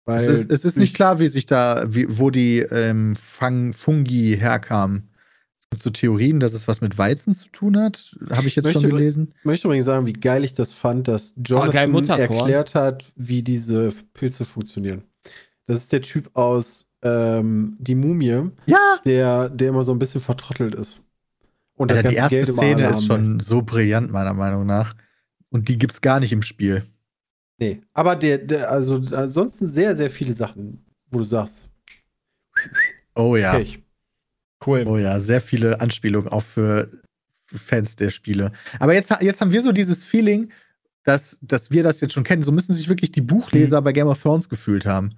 [0.06, 3.72] weil Es ist, es ist nicht klar, wie sich da, wie, wo die ähm, Fang
[3.74, 5.10] Fungi herkamen.
[5.74, 8.16] Es gibt so Theorien, dass es was mit Weizen zu tun hat.
[8.30, 9.34] Habe ich jetzt Möchte- schon gelesen.
[9.40, 12.40] Ich möchte übrigens sagen, wie geil ich das fand, dass Jonathan geil, Mutterkorn.
[12.40, 15.04] erklärt hat, wie diese Pilze funktionieren.
[15.66, 19.00] Das ist der Typ aus ähm, Die Mumie, Ja!
[19.06, 21.02] der, der immer so ein bisschen vertrottelt ist.
[21.76, 24.96] Und Alter, die erste Geld Szene ist schon so brillant, meiner Meinung nach.
[25.50, 26.84] Und die gibt's gar nicht im Spiel.
[27.58, 31.70] Nee, aber der, der, also ansonsten sehr, sehr viele Sachen, wo du sagst,
[33.16, 33.54] Oh ja.
[33.54, 33.83] okay, ich.
[34.66, 34.86] Cool.
[34.88, 36.88] Oh ja, sehr viele Anspielungen auch für
[37.46, 38.52] Fans der Spiele.
[38.80, 40.52] Aber jetzt, jetzt haben wir so dieses Feeling,
[41.04, 42.42] dass, dass wir das jetzt schon kennen.
[42.42, 43.84] So müssen sich wirklich die Buchleser Mhm.
[43.86, 45.12] bei Game of Thrones gefühlt haben.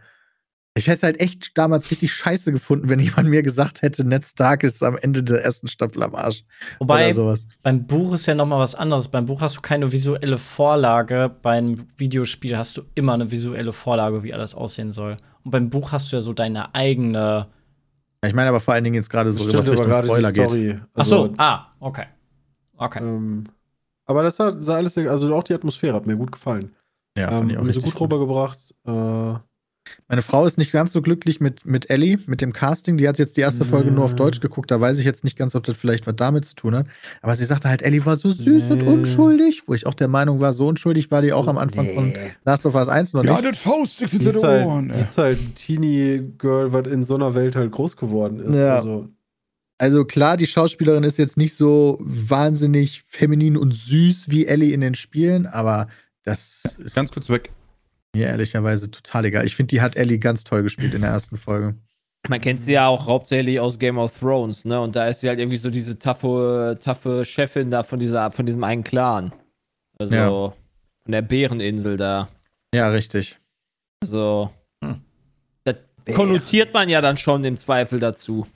[0.77, 4.25] Ich hätte es halt echt damals richtig scheiße gefunden, wenn jemand mir gesagt hätte, Ned
[4.25, 6.43] Stark ist am Ende der ersten Staffel am Arsch.
[6.79, 7.47] Wobei, oder sowas.
[7.63, 9.07] beim Buch ist ja noch mal was anderes.
[9.07, 11.33] Beim Buch hast du keine visuelle Vorlage.
[11.41, 15.15] Beim Videospiel hast du immer eine visuelle Vorlage, wie alles aussehen soll.
[15.43, 17.47] Und beim Buch hast du ja so deine eigene
[18.27, 20.49] Ich meine aber vor allen Dingen jetzt gerade so, was Richtung Spoiler die geht.
[20.49, 20.79] Story.
[20.93, 22.05] Ach so, Also, ah, okay.
[22.77, 22.99] Okay.
[23.03, 23.45] ähm,
[24.05, 26.75] aber das sah, sah alles, also auch die Atmosphäre hat mir gut gefallen.
[27.17, 28.75] Ja, ähm, fand ich auch haben sie richtig gut rübergebracht.
[28.85, 29.33] Äh,
[30.07, 32.97] Meine Frau ist nicht ganz so glücklich mit, mit Ellie, mit dem Casting.
[32.97, 34.17] Die hat jetzt die erste Folge nur auf Ja.
[34.17, 34.71] Deutsch geguckt.
[34.71, 36.87] Da weiß ich jetzt nicht ganz, ob das vielleicht was damit zu tun hat.
[37.21, 38.87] Aber sie sagte halt, Ellie war so süß und Nee.
[38.87, 39.63] unschuldig.
[39.67, 42.13] Wo ich auch der Meinung war, so unschuldig war die auch am Anfang von
[42.45, 43.45] Last of Us 1 noch Ja, nicht.
[43.53, 44.89] das Faust ist, den halt, Ohren.
[44.93, 48.55] die ist halt ein Teenie-Girl, was in so einer Welt halt groß geworden ist.
[48.55, 48.75] Ja.
[48.77, 49.09] Also,
[49.77, 54.81] Also klar, die Schauspielerin ist jetzt nicht so wahnsinnig feminin und süß wie Ellie in
[54.81, 55.87] den Spielen, aber
[56.23, 57.51] das ist Ganz kurz weg.
[58.15, 59.45] Mir ehrlicherweise total egal.
[59.45, 61.75] Ich finde, die hat Ellie ganz toll gespielt in der ersten Folge.
[62.27, 64.79] Man kennt sie ja auch hauptsächlich aus Game of Thrones, ne?
[64.81, 68.45] Und da ist sie halt irgendwie so diese taffe, taffe Chefin da von dieser, von
[68.47, 69.31] diesem einen Clan.
[69.99, 70.29] Also Ja.
[70.29, 72.27] von der Bäreninsel da.
[72.73, 73.37] Ja, richtig.
[74.01, 74.49] Also.
[74.83, 75.01] Hm.
[75.63, 75.75] Das
[76.15, 78.47] konnotiert man ja dann schon im Zweifel dazu.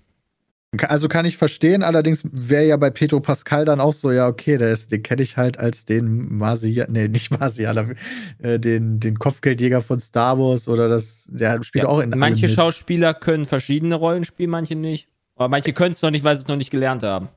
[0.87, 4.55] Also kann ich verstehen, allerdings wäre ja bei Pedro Pascal dann auch so, ja, okay,
[4.57, 7.95] der ist, den kenne ich halt als den Marsia, nee, nicht Marsianer,
[8.37, 12.47] äh, den, den Kopfgeldjäger von Star Wars oder das, der spielt Ja, auch in manche.
[12.47, 15.07] Schauspieler können verschiedene Rollen spielen, manche nicht.
[15.35, 17.29] Aber manche können es noch nicht, weil sie es noch nicht gelernt haben.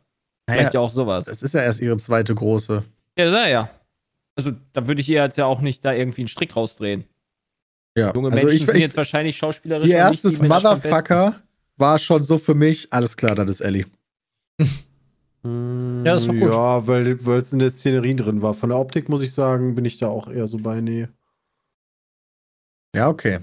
[0.47, 1.25] Vielleicht ja Naja, auch sowas.
[1.25, 2.85] das ist ja erst ihre zweite große.
[3.17, 3.71] Ja, das ist er ja.
[4.37, 7.05] Also, da würde ich ihr jetzt ja auch nicht da irgendwie einen Strick rausdrehen.
[7.97, 8.13] Ja.
[8.15, 9.89] Junge also Menschen ich, sind ich, jetzt wahrscheinlich schauspielerisch.
[9.89, 10.43] ihr erstes.
[10.43, 11.37] Motherfucker
[11.83, 13.85] war schon so für mich, alles klar, das ist Ellie.
[14.59, 14.67] ja,
[16.05, 16.53] das war gut.
[16.53, 18.55] Ja, weil weil es in der Szenerie drin war.
[18.55, 21.09] Von der Optik muss ich sagen, bin ich da auch eher so bei nee.
[22.95, 23.41] Ja, okay.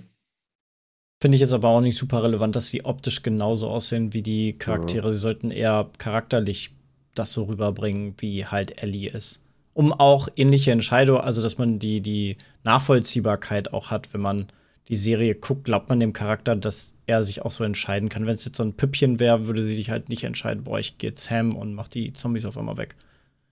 [1.22, 4.54] Finde ich jetzt aber auch nicht super relevant, dass sie optisch genauso aussehen wie die
[4.54, 5.12] Charaktere.
[5.12, 6.74] Sie sollten eher charakterlich
[7.14, 9.42] das so rüberbringen, wie halt Ellie ist.
[9.74, 14.48] Um auch ähnliche Entscheidungen, also dass man die, die Nachvollziehbarkeit auch hat, wenn man
[14.90, 18.26] die Serie guckt, glaubt man dem Charakter, dass er sich auch so entscheiden kann.
[18.26, 20.98] Wenn es jetzt so ein Püppchen wäre, würde sie sich halt nicht entscheiden, boah, ich
[20.98, 22.96] gehe jetzt ham und mach die Zombies auf einmal weg.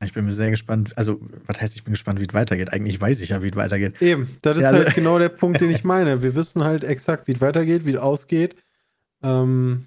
[0.04, 0.96] Ich bin mir sehr gespannt.
[0.98, 2.72] Also, was heißt, ich bin gespannt, wie es weitergeht?
[2.72, 4.00] Eigentlich weiß ich ja, wie es weitergeht.
[4.02, 6.22] Eben, das ist Ja, halt also- genau der Punkt, den ich meine.
[6.24, 8.56] Wir wissen halt exakt, wie es weitergeht, wie es ausgeht.
[9.24, 9.86] Ähm,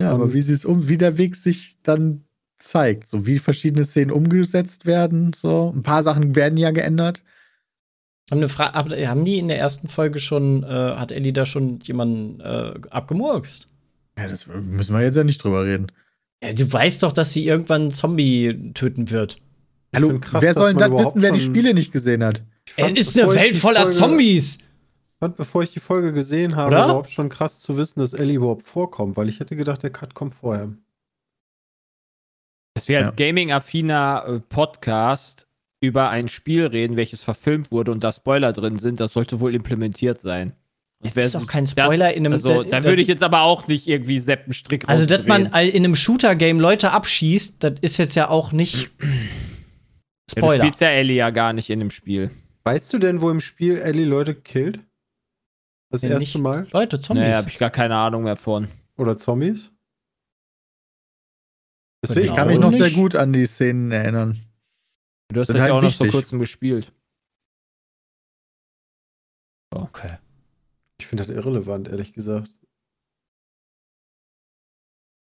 [0.00, 2.24] Ja, aber Ähm, wie sie es um, wie der Weg sich dann
[2.58, 7.22] zeigt, so wie verschiedene Szenen umgesetzt werden, so ein paar Sachen werden ja geändert.
[8.30, 11.44] Haben, eine Fra hab- haben die in der ersten Folge schon, äh, hat Ellie da
[11.44, 13.68] schon jemanden äh, abgemurkst?
[14.18, 15.88] Ja, das müssen wir jetzt ja nicht drüber reden.
[16.42, 19.36] Ja, du weißt doch, dass sie irgendwann einen Zombie töten wird.
[19.94, 22.42] Hallo, krass, wer soll denn das wissen, wer die Spiele nicht gesehen hat?
[22.66, 24.58] Ich Es fand, ist eine Welt voller Folge- Zombies.
[25.18, 26.84] fand, bevor ich die Folge gesehen habe, Oder?
[26.84, 30.14] überhaupt schon krass zu wissen, dass Ellie überhaupt vorkommt, weil ich hätte gedacht, der Cut
[30.14, 30.72] kommt vorher.
[32.74, 33.26] Dass wir als Ja.
[33.26, 35.46] gaming-affiner äh, Podcast
[35.82, 39.54] über ein Spiel reden, welches verfilmt wurde und da Spoiler drin sind, das sollte wohl
[39.54, 40.52] implementiert sein.
[41.02, 43.42] Und Das ist doch kein Spoiler das, in einem- Also, da- würde ich jetzt aber
[43.42, 45.52] auch nicht irgendwie Seppenstrick Also, dass man in
[45.84, 49.06] einem Shooter-Game Leute abschießt, das ist jetzt ja auch nicht Ja,
[50.36, 50.62] du Spoiler.
[50.64, 52.30] spielst ja Ellie ja gar nicht in dem Spiel.
[52.64, 54.78] Weißt du denn, wo im Spiel Ellie Leute killt?
[55.90, 56.38] Das Nee, erste nicht.
[56.38, 56.68] Mal?
[56.70, 57.24] Leute, Zombies.
[57.24, 58.68] Naja, habe ich gar keine Ahnung mehr von.
[58.96, 59.72] Oder Zombies?
[62.00, 62.80] Das Ich Ich kann mich noch Nicht.
[62.80, 64.38] sehr gut an die Szenen erinnern.
[65.32, 66.12] Du hast das ja halt auch noch vor wichtig.
[66.12, 66.92] kurzem gespielt.
[69.74, 70.18] okay.
[71.00, 72.60] Ich finde das irrelevant, ehrlich gesagt.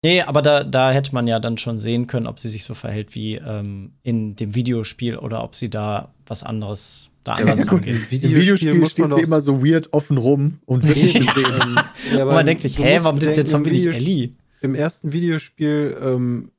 [0.05, 2.73] Nee, aber da, da hätte man ja dann schon sehen können, ob sie sich so
[2.73, 7.65] verhält wie ähm, in dem Videospiel oder ob sie da was anderes da anders Ja,
[7.65, 7.79] gut.
[7.87, 7.95] angeht.
[7.95, 11.79] Im Im Videospiel steht sie immer so weird offen rum und wird nicht gesehen.
[12.11, 14.35] Ja, Und man denkt sich, hä, warum ist bedenken, jetzt Zombie im nicht Ellie?
[14.59, 16.51] Im ersten Videospiel ähm,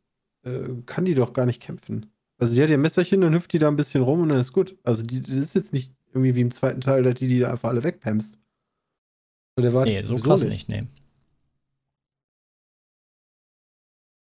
[0.42, 2.07] äh, kann die doch gar nicht kämpfen.
[2.44, 4.52] Also die hat ihr Messerchen, dann hüpft die da ein bisschen rum und dann ist
[4.52, 4.76] gut.
[4.83, 7.50] Also die, das ist jetzt nicht irgendwie wie im zweiten Teil, dass die die da
[7.50, 7.83] einfach alle
[9.62, 10.85] der war Nee, so krass nicht, nee.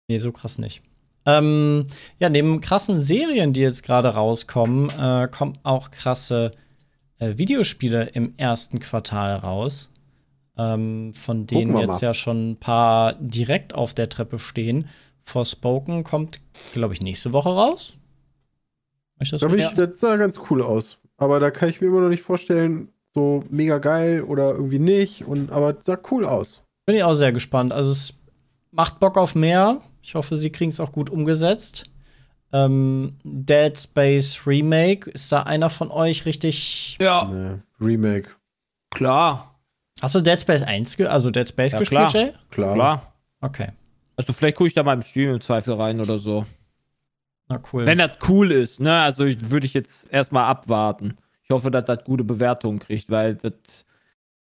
[0.07, 0.81] Nee, so krass nicht.
[1.25, 6.53] Ähm, ja, neben krassen Serien, die jetzt gerade rauskommen, äh, kommen auch krasse
[7.19, 9.89] äh, Videospiele im ersten Quartal raus.
[10.57, 14.87] Ähm, von denen jetzt ja schon ein paar direkt auf der Treppe stehen.
[15.23, 16.39] Forspoken kommt,
[16.71, 17.97] glaube ich, nächste Woche raus.
[19.23, 20.99] Ich das Da ich, das sah ganz cool aus.
[21.17, 25.25] Aber da kann ich mir immer noch nicht vorstellen, so mega geil oder irgendwie nicht.
[25.27, 26.63] Und, aber es sah cool aus.
[26.85, 27.71] Bin ich auch sehr gespannt.
[27.73, 28.13] Also es
[28.71, 29.81] macht Bock auf mehr.
[30.01, 31.85] Ich hoffe, sie kriegen es auch gut umgesetzt.
[32.51, 36.97] Ähm, Dead Space Remake, ist da einer von euch richtig.
[37.01, 38.29] Ja, Nee, Remake.
[38.91, 39.59] klar.
[40.01, 42.13] Hast du Dead Space 1, ge also Dead Space Ja, gespielt, klar.
[42.25, 42.33] Jay?
[42.51, 42.73] Klar.
[42.75, 43.13] Klar.
[43.41, 43.69] Okay.
[44.17, 46.45] Also vielleicht gucke ich da mal im Stream im Zweifel rein oder so.
[47.49, 47.85] Na cool.
[47.85, 49.01] Wenn das cool ist, ne?
[49.01, 51.17] Also würde ich jetzt erstmal abwarten.
[51.43, 53.85] Ich hoffe, dass das gute Bewertungen kriegt, weil das.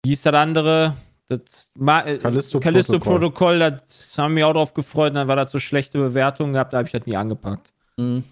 [0.05, 0.95] Wie ist das andere?
[1.29, 1.71] Das
[2.05, 5.97] äh, Callisto Callisto-Protokoll, das haben mich auch drauf gefreut, und dann war das so schlechte
[5.97, 7.71] Bewertungen gehabt, da habe ich das nie angepackt.
[7.97, 8.23] Mhm.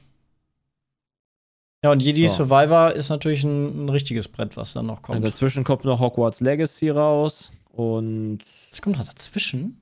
[1.83, 2.29] Ja, und Jedi Ja.
[2.29, 5.25] Survivor ist natürlich ein, ein richtiges Brett, was dann noch Und kommt.
[5.25, 9.81] dazwischen kommt noch Hogwarts Legacy raus und Das kommt noch dazwischen.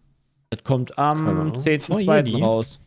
[0.51, 1.53] das kommt am Ahnung.
[1.55, 2.15] 10.2.
[2.27, 2.41] Jedi?
[2.41, 2.79] raus.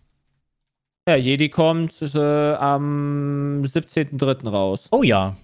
[1.08, 2.18] Ja, Jedi kommt äh,
[2.54, 4.48] am 17.3.
[4.48, 4.86] raus.
[4.92, 5.36] Oh ja.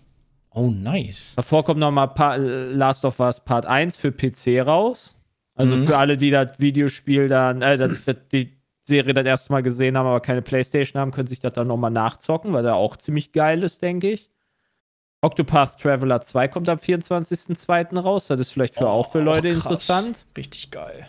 [0.50, 1.34] Oh, nice.
[1.36, 5.16] Davor kommt noch mal Pa- Last of Us Part 1 für PC raus.
[5.56, 5.84] Also Mhm.
[5.84, 9.98] für alle, die das Videospiel dann, äh, das, das, die Serie das erste Mal gesehen
[9.98, 12.96] haben, aber keine Playstation haben, können sich das dann noch mal nachzocken, weil der auch
[12.96, 14.30] ziemlich geil ist, denke ich.
[15.22, 17.98] Octopath Traveler 2 kommt am 24.02.
[17.98, 18.28] raus.
[18.28, 19.64] Das ist vielleicht für Oh, auch für Leute krass.
[19.64, 20.24] interessant.
[20.36, 21.08] Richtig geil.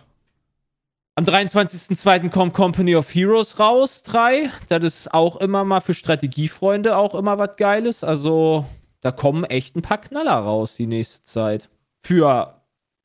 [1.20, 2.30] Am 23.02.
[2.30, 4.50] kommt Company of Heroes raus, 3.
[4.70, 8.06] Das ist auch immer mal für Strategiefreunde auch immer was Geiles.
[8.06, 8.64] Also,
[9.02, 11.68] da kommen echt ein paar Knaller raus die nächste Zeit.
[12.02, 12.62] Für,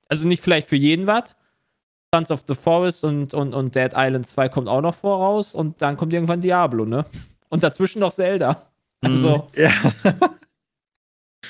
[0.09, 1.35] also nicht vielleicht für jeden was.
[2.15, 5.83] Sons of the Forest und, und, und Dead Island 2 kommt auch noch voraus und
[5.83, 7.07] dann kommt irgendwann Diablo, ne?
[7.49, 8.63] Und dazwischen noch Zelda.
[9.01, 9.73] Also, Ja.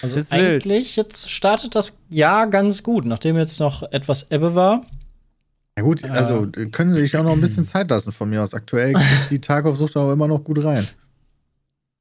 [0.00, 4.84] Also eigentlich, jetzt startet das Jahr ganz gut, nachdem jetzt noch etwas Ebbe war.
[5.76, 8.54] Ja gut, also können Sie sich auch noch ein bisschen Zeit lassen von mir aus.
[8.54, 10.86] Aktuell kriegt die Tarkov-Sucht aber immer noch gut rein.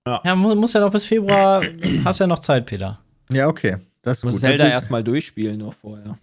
[0.05, 1.63] Ja, mu muss ja noch bis Februar,
[2.03, 2.99] hast ja noch Zeit, Peter.
[3.31, 3.77] Ja, okay.
[4.01, 4.41] Das ist muss gut.
[4.41, 6.17] Zelda erstmal durchspielen noch vorher.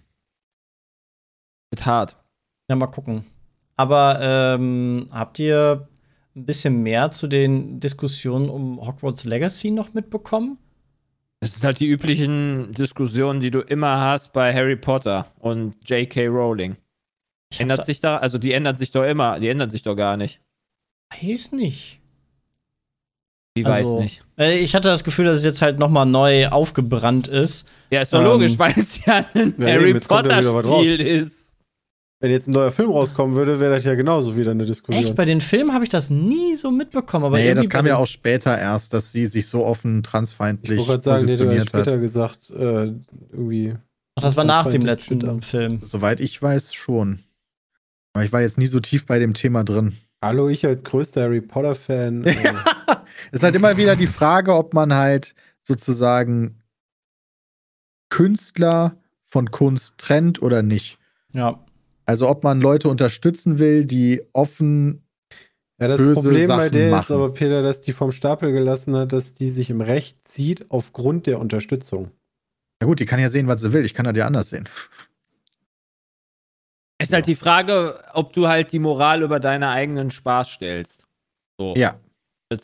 [1.71, 2.17] Wird hart.
[2.69, 3.25] Ja, mal gucken.
[3.77, 5.89] Aber ähm, habt ihr
[6.37, 10.59] ein bisschen mehr zu den Diskussionen um Hogwarts Legacy noch mitbekommen?
[11.41, 16.27] Das sind halt die üblichen Diskussionen, die du immer hast bei Harry Potter und J.K.
[16.27, 16.77] Rowling.
[17.53, 19.97] Ich Ändert da- sich da, also die ändern sich doch immer, die ändern sich doch
[19.97, 20.41] gar nicht.
[21.23, 22.01] Weiß nicht.
[23.57, 24.23] Die Also, weiß nicht.
[24.39, 27.67] Äh, Ich hatte das Gefühl, dass es jetzt halt noch mal neu aufgebrannt ist.
[27.91, 31.57] Ja, ist doch ähm, logisch, weil es ja ein Ja, Harry Potter-Spiel ist.
[32.23, 35.03] Wenn jetzt ein neuer Film rauskommen würde, wäre das ja genauso wieder eine Diskussion.
[35.05, 37.25] Echt, bei den Filmen habe ich das nie so mitbekommen.
[37.25, 40.79] Aber nee, das kam ja auch später erst, dass sie sich so offen ich transfeindlich
[40.79, 42.01] wollte gerade sagen, nee, du hast positioniert später hat.
[42.01, 42.93] gesagt, äh,
[43.33, 43.75] irgendwie.
[44.17, 45.41] Ach, das war nach dem letzten Twitter.
[45.41, 45.79] Film.
[45.83, 47.21] Soweit ich weiß, schon.
[48.13, 49.97] Aber ich war jetzt nie so tief bei dem Thema drin.
[50.23, 52.25] Hallo, ich als größter Harry Potter-Fan.
[52.25, 52.35] äh,
[53.33, 56.57] Es ist halt immer wieder die Frage, ob man halt sozusagen
[58.11, 58.97] Künstler
[59.27, 60.99] von Kunst trennt oder nicht.
[61.33, 61.65] Ja.
[62.07, 65.05] Also ob man Leute unterstützen will, die offen.
[65.79, 67.17] ja, das böse Problem bei Sachen der ist machen.
[67.17, 71.27] aber, Peter, dass die vom Stapel gelassen hat, dass die sich im Recht zieht aufgrund
[71.27, 72.11] der Unterstützung.
[72.81, 73.85] Na gut, die kann ja sehen, was sie will.
[73.85, 74.69] Ich kann das ja anders sehen.
[77.01, 81.07] Ist halt die Frage, ob du halt die Moral über deinen eigenen Spaß stellst.
[81.59, 81.75] So.
[81.77, 81.97] Ja.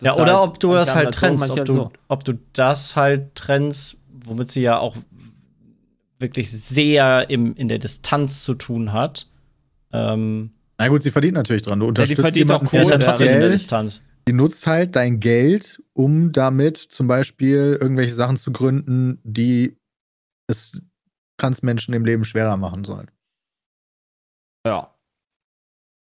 [0.01, 1.93] Ja, oder halt- ob du das halt trennst, ob halt du, so.
[2.09, 4.97] ob du das halt trennst, womit sie ja auch
[6.19, 9.29] wirklich sehr im, in der Distanz zu tun hat.
[9.93, 11.79] Ähm, Na gut, sie verdient natürlich dran.
[11.79, 13.49] Du die unterstützt verdient auch jemanden ja, ist ja Kohle, trotzdem in der.
[13.51, 14.03] Distanz.
[14.29, 19.77] Die nutzt halt dein Geld, um damit zum Beispiel irgendwelche Sachen zu gründen, die
[20.49, 20.81] es
[21.39, 23.09] Transmenschen im Leben schwerer machen sollen.
[24.67, 24.93] Ja.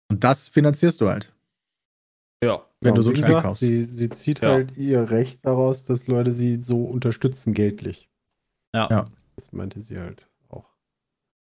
[0.09, 1.33] Und das finanzierst du halt,
[2.41, 2.65] Ja.
[2.81, 3.59] wenn Ja, du so Spiel gesagt, kaufst.
[3.59, 4.49] Sie, sie zieht Ja.
[4.51, 8.09] halt ihr Recht daraus, dass Leute sie so unterstützen, geldlich.
[8.73, 8.87] Ja.
[8.89, 9.05] Ja.
[9.35, 10.65] Das meinte sie halt auch.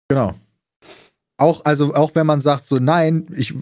[0.09, 0.33] Genau.
[1.39, 3.53] Auch, also, auch wenn man sagt, so, nein, ich,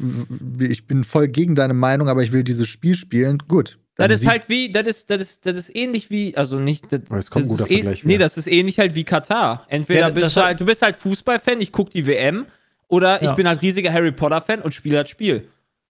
[0.59, 3.79] ich bin voll gegen deine Meinung, aber ich will dieses Spiel spielen, gut.
[3.97, 7.01] Das ist halt wie, das ist, das ist, das ist ähnlich wie, also nicht, das,
[7.09, 9.65] Aber es kommt das ist Vergleich Nee, das ist ähnlich halt wie Katar.
[9.69, 12.45] Entweder Ja, bist das du halt, du bist halt Fußballfan, ich guck die WM,
[12.87, 13.33] oder ich Ja.
[13.33, 15.47] bin halt riesiger Harry Potter-Fan und spiele das Spiel.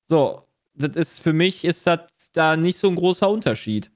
[0.07, 0.41] So,
[0.75, 1.99] das ist für mich ist das
[2.33, 3.91] da nicht so ein großer Unterschied.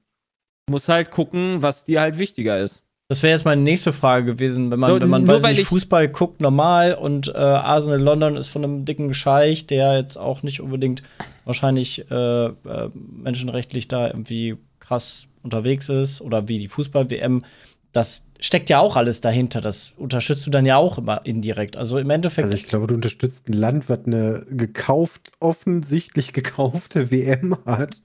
[0.66, 2.84] Du musst halt gucken, was dir halt wichtiger ist.
[3.08, 5.62] Das wäre jetzt meine nächste Frage gewesen, wenn man, So, wenn man weiß weil nicht,
[5.62, 10.16] ich- Fußball guckt normal und äh, Arsenal London ist von einem dicken Scheich, der jetzt
[10.16, 11.02] auch nicht unbedingt
[11.44, 12.52] wahrscheinlich äh, äh,
[12.94, 17.44] menschenrechtlich da irgendwie krass unterwegs ist oder wie die Fußball-WM.
[17.92, 19.60] Das steckt ja auch alles dahinter.
[19.60, 21.76] Das unterstützt du dann ja auch immer indirekt.
[21.76, 22.44] Also im Endeffekt.
[22.44, 28.02] Also ich glaube, du unterstützt ein Land, was eine gekauft, offensichtlich gekaufte WM hat,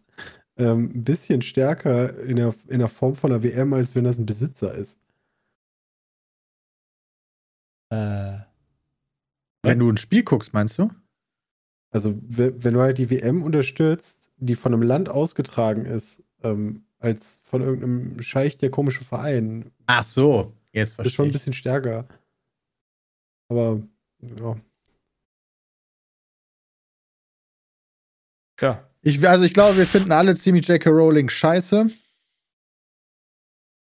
[0.57, 4.17] ähm, ein bisschen stärker in der, in der Form von einer WM, als wenn das
[4.17, 4.99] ein Besitzer ist.
[7.91, 8.39] äh,
[9.63, 10.89] wenn du ein Spiel guckst, meinst du?
[11.91, 16.85] Also we- wenn du halt die WM unterstützt, die von einem Land ausgetragen ist, ähm,
[16.99, 21.33] als von irgendeinem Scheich der komische Verein, Ach so, jetzt ist schon verstehe ein ich.
[21.33, 22.07] bisschen stärker.
[23.49, 23.81] Aber
[24.21, 24.55] ja.
[28.61, 28.89] Ja.
[29.01, 29.27] ich.
[29.27, 30.89] Also ich glaube, wir finden alle ziemlich J.K.
[30.89, 31.89] Rowling scheiße.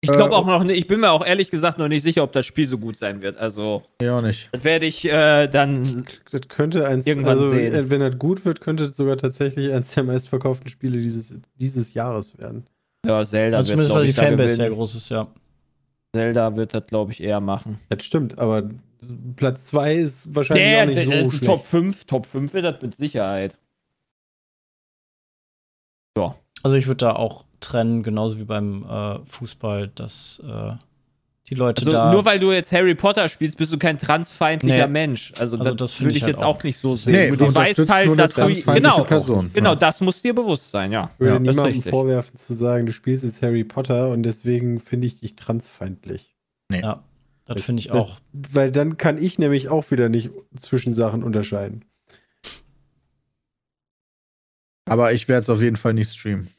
[0.01, 2.21] Ich Äh, glaube auch noch nicht, ich bin mir auch ehrlich gesagt noch nicht sicher,
[2.23, 3.37] ob das Spiel so gut sein wird.
[3.37, 4.49] Also, Ja, auch nicht.
[4.51, 6.05] das werde ich äh, dann.
[6.29, 7.73] Das könnte eins, Irgendwann also sehen.
[7.73, 11.93] äh, wenn das gut wird, könnte es sogar tatsächlich eines der meistverkauften Spiele dieses, dieses
[11.95, 12.65] Jahres werden.
[13.05, 15.33] Ja, Zelda Also wird, zumindest glaub weil die ich, Fanbase sehr groß ist, ja.
[16.15, 17.79] Zelda wird das, glaube ich, eher machen.
[17.89, 18.69] Das stimmt, aber
[19.35, 21.45] Platz 2 ist wahrscheinlich Nee, auch nicht das so ist ein schlecht.
[21.45, 22.05] Top 5.
[22.05, 23.57] Top 5 wird das mit Sicherheit.
[26.63, 30.73] Also ich würde da auch trennen, genauso wie beim äh, Fußball, dass äh,
[31.49, 32.11] die Leute Also da.
[32.11, 34.91] nur weil du jetzt Harry Potter spielst, bist du kein transfeindlicher Nee.
[34.93, 35.31] Mensch.
[35.37, 36.57] Also, Also das, das würde ich ich halt jetzt auch.
[36.57, 37.31] auch nicht so Nee, sehen.
[37.37, 39.49] du du weißt halt, dass du genau, Person.
[39.53, 41.09] genau, das muss dir bewusst sein, ja.
[41.13, 41.89] Ich würde ja, das niemandem richtig.
[41.89, 46.35] vorwerfen zu sagen, du spielst jetzt Harry Potter und deswegen finde ich dich transfeindlich.
[46.71, 47.03] ja,
[47.45, 48.19] das finde ich Das- auch.
[48.33, 51.85] Weil dann kann ich nämlich auch wieder nicht zwischen Sachen unterscheiden.
[54.85, 56.49] Aber ich werde es auf jeden Fall nicht streamen.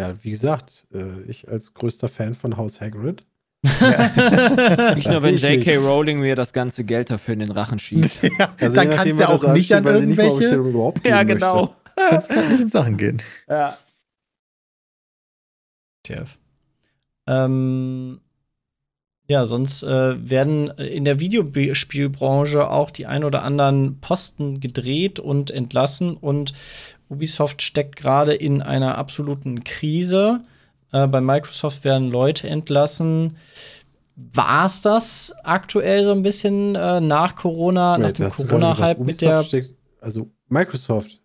[0.00, 3.24] Ja, wie gesagt, äh, ich als größter Fan von Haus Hagrid.
[4.94, 5.76] Nicht Das nur, wenn J.K.
[5.76, 8.18] Rowling mir das ganze Geld dafür in den Rachen schießt.
[8.38, 11.76] ja, Also dann kannst du ja auch nicht an nicht irgendwelche überhaupt ja, genau.
[11.76, 11.76] möchte.
[12.08, 13.22] transfeindlichen Sachen gehen.
[13.48, 13.76] Ja.
[16.02, 16.38] TF.
[17.28, 18.20] Ähm,
[19.28, 25.52] ja, sonst äh, werden in der Videospielbranche auch die ein oder anderen Posten gedreht und
[25.52, 26.52] entlassen und
[27.08, 30.42] Ubisoft steckt gerade in einer absoluten Krise.
[30.92, 33.36] Äh, bei Microsoft werden Leute entlassen.
[34.14, 38.48] War es das aktuell so ein bisschen äh, nach Corona, nach Wait, dem du gerade
[38.48, 39.38] Corona-Hype mit der.
[39.40, 41.18] Ubisoft Steckt, also Microsoft.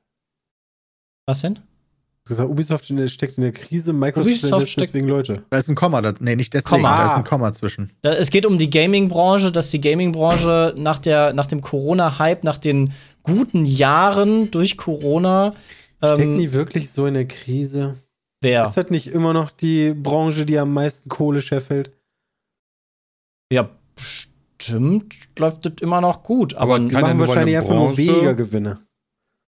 [1.26, 1.56] Was denn?
[1.56, 5.44] Du hast gesagt, Ubisoft in der, steckt in der Krise, Microsoft Ubisoft steckt- deswegen Leute.
[5.50, 6.98] Da ist ein Komma, da, nee, nicht deswegen, Komma.
[6.98, 7.92] da ist ein Komma zwischen.
[8.02, 12.58] Da, es geht um die Gaming-Branche, dass die Gaming-Branche nach, der, nach dem Corona-Hype, nach
[12.58, 15.54] den guten Jahren durch Corona.
[16.04, 17.96] Stecken Ähm, die wirklich so in der Krise?
[18.42, 18.64] Wer?
[18.64, 21.92] Ist das nicht immer noch die Branche, die am meisten Kohle scheffelt?
[23.52, 26.54] Ja, bestimmt läuft das immer noch gut.
[26.56, 28.80] Aber, Aber Die machen wahrscheinlich einfach nur Branche- weniger Gewinne.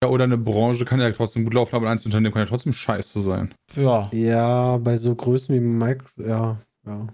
[0.03, 2.73] Ja, oder eine Branche kann ja trotzdem gut laufen, aber ein Einzelunternehmen kann ja trotzdem
[2.73, 3.53] scheiße sein.
[3.75, 7.07] ja, Ja, bei so Größen wie Microsoft, ja, ja.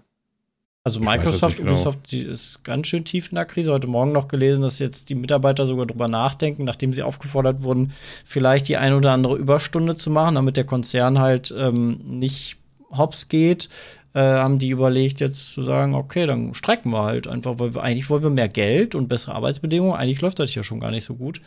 [0.88, 1.72] Also Microsoft, genau.
[1.72, 3.74] Ubisoft, die ist ganz schön tief in der Krise.
[3.74, 7.92] Heute Morgen noch gelesen, dass jetzt die Mitarbeiter sogar drüber nachdenken, nachdem sie aufgefordert wurden,
[8.26, 12.56] vielleicht die ein oder andere Überstunde zu machen, damit der Konzern halt ähm, nicht
[12.90, 13.68] hops geht.
[14.14, 17.84] Äh, haben die überlegt, jetzt zu sagen, okay, dann streiken wir halt einfach, weil wir
[17.84, 19.94] eigentlich wollen wir mehr Geld und bessere Arbeitsbedingungen.
[19.94, 21.42] Eigentlich läuft das ja schon gar nicht so gut.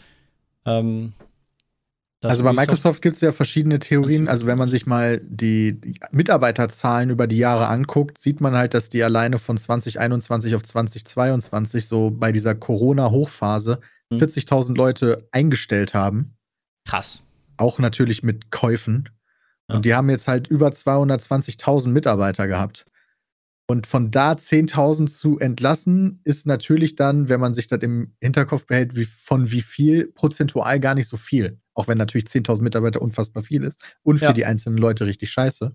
[0.66, 1.14] Ähm,
[2.22, 4.28] Also bei Microsoft gibt es ja verschiedene Theorien.
[4.28, 5.80] Also wenn man sich mal die
[6.11, 11.87] Mitarbeiterzahlen über die Jahre anguckt, sieht man halt, dass die alleine von 2021 auf 2022
[11.87, 13.80] so bei dieser Corona-Hochphase
[14.11, 14.18] Mhm.
[14.18, 16.35] 40.000 Leute eingestellt haben.
[16.87, 17.22] krass.
[17.56, 19.09] Auch natürlich mit Käufen.
[19.68, 19.76] Ja.
[19.76, 22.87] Und die haben jetzt halt über 220.000 Mitarbeiter gehabt.
[23.70, 28.66] Und von da 10.000 zu entlassen, ist natürlich dann, wenn man sich das im Hinterkopf
[28.66, 31.61] behält, wie, von wie viel prozentual gar nicht so viel.
[31.74, 34.33] Auch wenn natürlich 10.000 Mitarbeiter unfassbar viel ist und für Ja.
[34.33, 35.72] die einzelnen Leute richtig scheiße.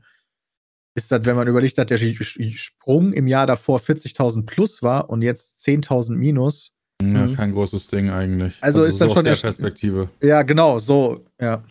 [0.96, 5.22] Ist das, wenn man überlegt, dass der Sprung im Jahr davor 40.000 plus war und
[5.22, 6.74] jetzt 10.000 minus.
[7.02, 7.36] Ja, Mhm.
[7.38, 8.58] kein großes Ding eigentlich.
[8.60, 10.10] Also ist dann so schon aus der Perspektive.
[10.22, 11.64] Ja, genau, so, ja.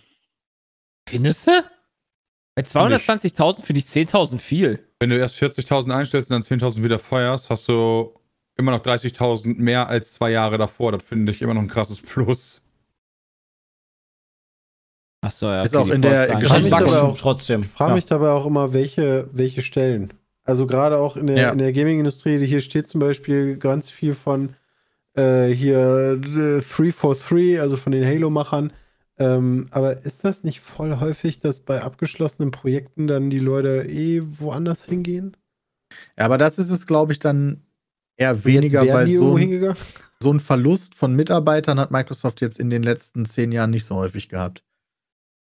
[1.06, 1.50] Findest du?
[2.56, 4.86] Bei 220.000 finde ich 10.000 viel.
[5.00, 8.14] Wenn du erst 40.000 einstellst und dann 10.000 wieder feuerst, hast du
[8.56, 10.92] immer noch 30.000 mehr als zwei Jahre davor.
[10.92, 12.62] Das finde ich immer noch ein krasses Plus.
[15.20, 15.62] Achso, ja.
[15.62, 17.62] Ist auch in der Geschichte- auch- trotzdem.
[17.62, 17.94] Ich frage Ja.
[17.96, 20.12] mich dabei auch immer, welche, welche Stellen.
[20.44, 21.50] Also gerade auch in der, Ja.
[21.50, 24.54] in der Gaming-Industrie, die hier steht zum Beispiel ganz viel von
[25.16, 28.72] äh, hier äh, 343, also von den Halo-Machern.
[29.16, 34.22] Ähm, aber ist das nicht voll häufig, dass bei abgeschlossenen Projekten dann die Leute eh
[34.24, 35.36] woanders hingehen?
[36.18, 37.62] Ja, aber das ist es, glaube ich, dann
[38.16, 39.76] eher Und weniger, weil so ein,
[40.20, 43.96] so ein Verlust von Mitarbeitern hat Microsoft jetzt in den letzten zehn Jahren nicht so
[43.96, 44.64] häufig gehabt.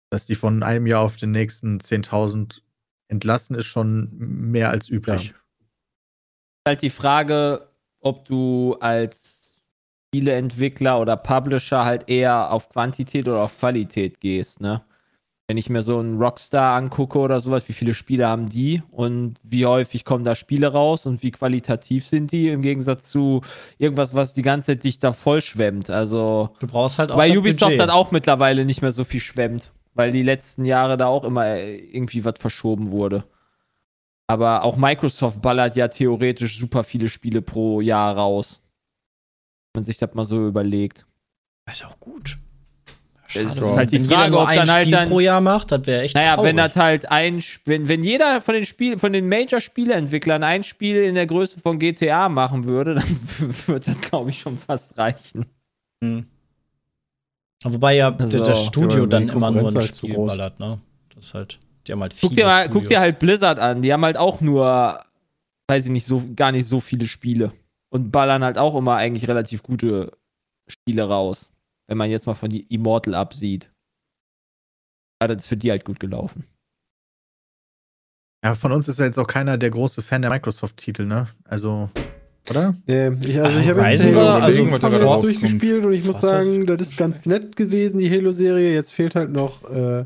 [0.10, 2.62] Dass die von einem Jahr auf den nächsten 10.000
[3.08, 5.36] entlassen, ist schon mehr als üblich.
[6.68, 9.39] halt die Frage, ob du als
[10.10, 14.82] Spieleentwickler oder Publisher halt eher auf Quantität oder auf Qualität gehst, ne?
[15.48, 19.38] Wenn ich mir so einen Rockstar angucke oder sowas, wie viele Spiele haben die und
[19.42, 23.42] wie häufig kommen da Spiele raus und wie qualitativ sind die im Gegensatz zu
[23.80, 25.90] irgendwas, was die ganze Zeit dich da voll schwemmt.
[25.90, 27.80] Also Du brauchst halt auch bei das Ubisoft Budget.
[27.80, 31.48] dann auch mittlerweile nicht mehr so viel schwemmt, weil die letzten Jahre da auch immer
[31.48, 33.24] äh, irgendwie was verschoben wurde.
[34.28, 38.62] Aber auch Microsoft ballert ja theoretisch super viele Spiele pro Jahr raus.
[39.74, 41.06] Wenn man sich das mal so überlegt.
[41.70, 42.38] ist auch gut.
[43.28, 45.72] Schade, ist wenn halt die jeder Frage, ob dann halt Spiel dann- pro Jahr macht,
[45.72, 46.74] das wäre echt Naja, wenn traurig.
[46.74, 51.14] das halt ein, wenn, wenn jeder von den Spiel, von den Major-Spieleentwicklern ein Spiel in
[51.14, 53.08] der Größe von GTA machen würde, dann
[53.68, 55.46] würde das, glaube ich, schon fast reichen.
[56.04, 56.26] Hm.
[57.64, 60.80] Wobei ja Also, das Studio ja, dann immer nur ein halt Spiel ballert, ne?
[61.14, 63.82] Das ist halt, die haben halt viele Guck dir, mal, guck dir halt Blizzard an.
[63.84, 65.00] Die haben halt auch nur,
[65.68, 67.52] weiß ich nicht, so, gar nicht so viele Spiele.
[67.92, 70.18] Und ballern halt auch immer eigentlich relativ gute
[70.68, 71.52] Spiele raus.
[71.88, 73.72] Wenn man jetzt mal von die Immortal absieht.
[75.22, 76.46] Ja, das ist für die halt gut gelaufen.
[78.44, 81.28] Ja, von uns ist ja jetzt auch keiner der große Fan der Microsoft-Titel, ne?
[81.44, 81.90] Also,
[82.50, 82.76] oder?
[82.86, 86.18] Nee, ich, also Ach, ich habe jetzt Halo war- also jetzt durchgespielt und ich muss
[86.20, 88.74] Forza sagen, ist das ist ganz nett gewesen, die Halo-Serie.
[88.74, 90.06] Jetzt fehlt halt noch äh,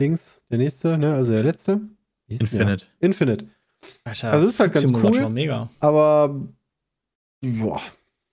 [0.00, 1.14] Dings, der nächste, ne?
[1.14, 1.80] Also der letzte.
[2.28, 2.52] Hieß der?
[2.52, 2.86] Infinite.
[3.00, 3.46] Infinite.
[4.04, 5.30] Alter, Also ist halt ganz Simulator cool.
[5.30, 5.68] mega.
[5.80, 6.48] Aber
[7.40, 7.80] boah.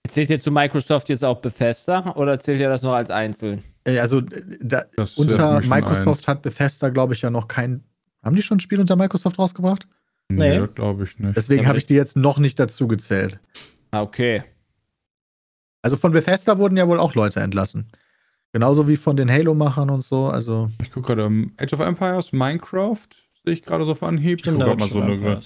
[0.08, 3.62] Zählt jetzt zu Microsoft jetzt auch Bethesda oder zählt ihr das noch als einzeln?
[3.84, 4.84] Äh, Also, da,
[5.16, 7.82] unter Microsoft hat Bethesda, glaube ich, ja noch kein.
[8.22, 9.86] Haben die schon ein Spiel unter Microsoft rausgebracht?
[10.28, 10.66] Nee, Nee.
[10.74, 11.36] glaube ich nicht.
[11.36, 13.38] Deswegen habe ich die jetzt noch nicht dazu gezählt.
[13.92, 14.42] Ah, okay.
[15.82, 17.88] Also von Bethesda wurden ja wohl auch Leute entlassen.
[18.52, 20.26] Genauso wie von den Halo-Machern und so.
[20.26, 23.06] Also, Ich gucke gerade um, Age of Empires, Minecraft,
[23.44, 24.40] sehe ich gerade so auf Anhieb.
[24.40, 25.40] Stimmt, ich gucke mal so eine,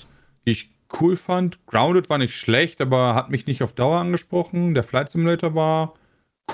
[0.46, 1.64] die ich cool fand.
[1.66, 4.74] Grounded war nicht schlecht, aber hat mich nicht auf Dauer angesprochen.
[4.74, 5.94] Der Flight Simulator war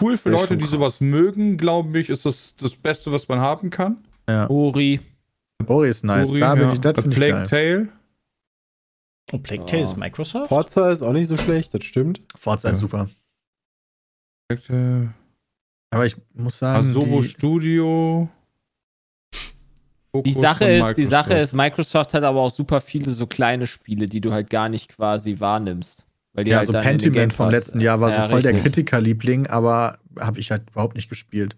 [0.01, 3.71] cool für Leute, die sowas mögen, glaube ich, ist das das Beste, was man haben
[3.71, 4.05] kann.
[4.29, 4.49] ja.
[4.51, 5.01] Uri.
[5.67, 6.31] Ori ist nice.
[6.31, 6.73] Uri, da bin ja.
[6.75, 7.49] ich, das finde ich Plague geil.
[7.49, 7.89] Tale.
[9.33, 9.89] Und Plague Tale Ja.
[9.89, 10.49] ist Microsoft?
[10.49, 12.21] Forza ist auch nicht so schlecht, das stimmt.
[12.37, 12.73] Forza Ja.
[12.75, 13.09] ist super.
[14.49, 15.15] Plague Tale.
[15.91, 18.29] Aber ich muss sagen, Asobo Studio.
[20.23, 21.53] Die Sache ist, die Sache Microsoft.
[21.53, 24.89] ist, Microsoft hat aber auch super viele so kleine Spiele, die du halt gar nicht
[24.89, 26.07] quasi wahrnimmst.
[26.33, 28.65] Weil die ja, halt so Pentiment vom letzten Jahr war Ja, so voll der richtig.
[28.65, 31.57] Kritikerliebling, aber habe ich halt überhaupt nicht gespielt.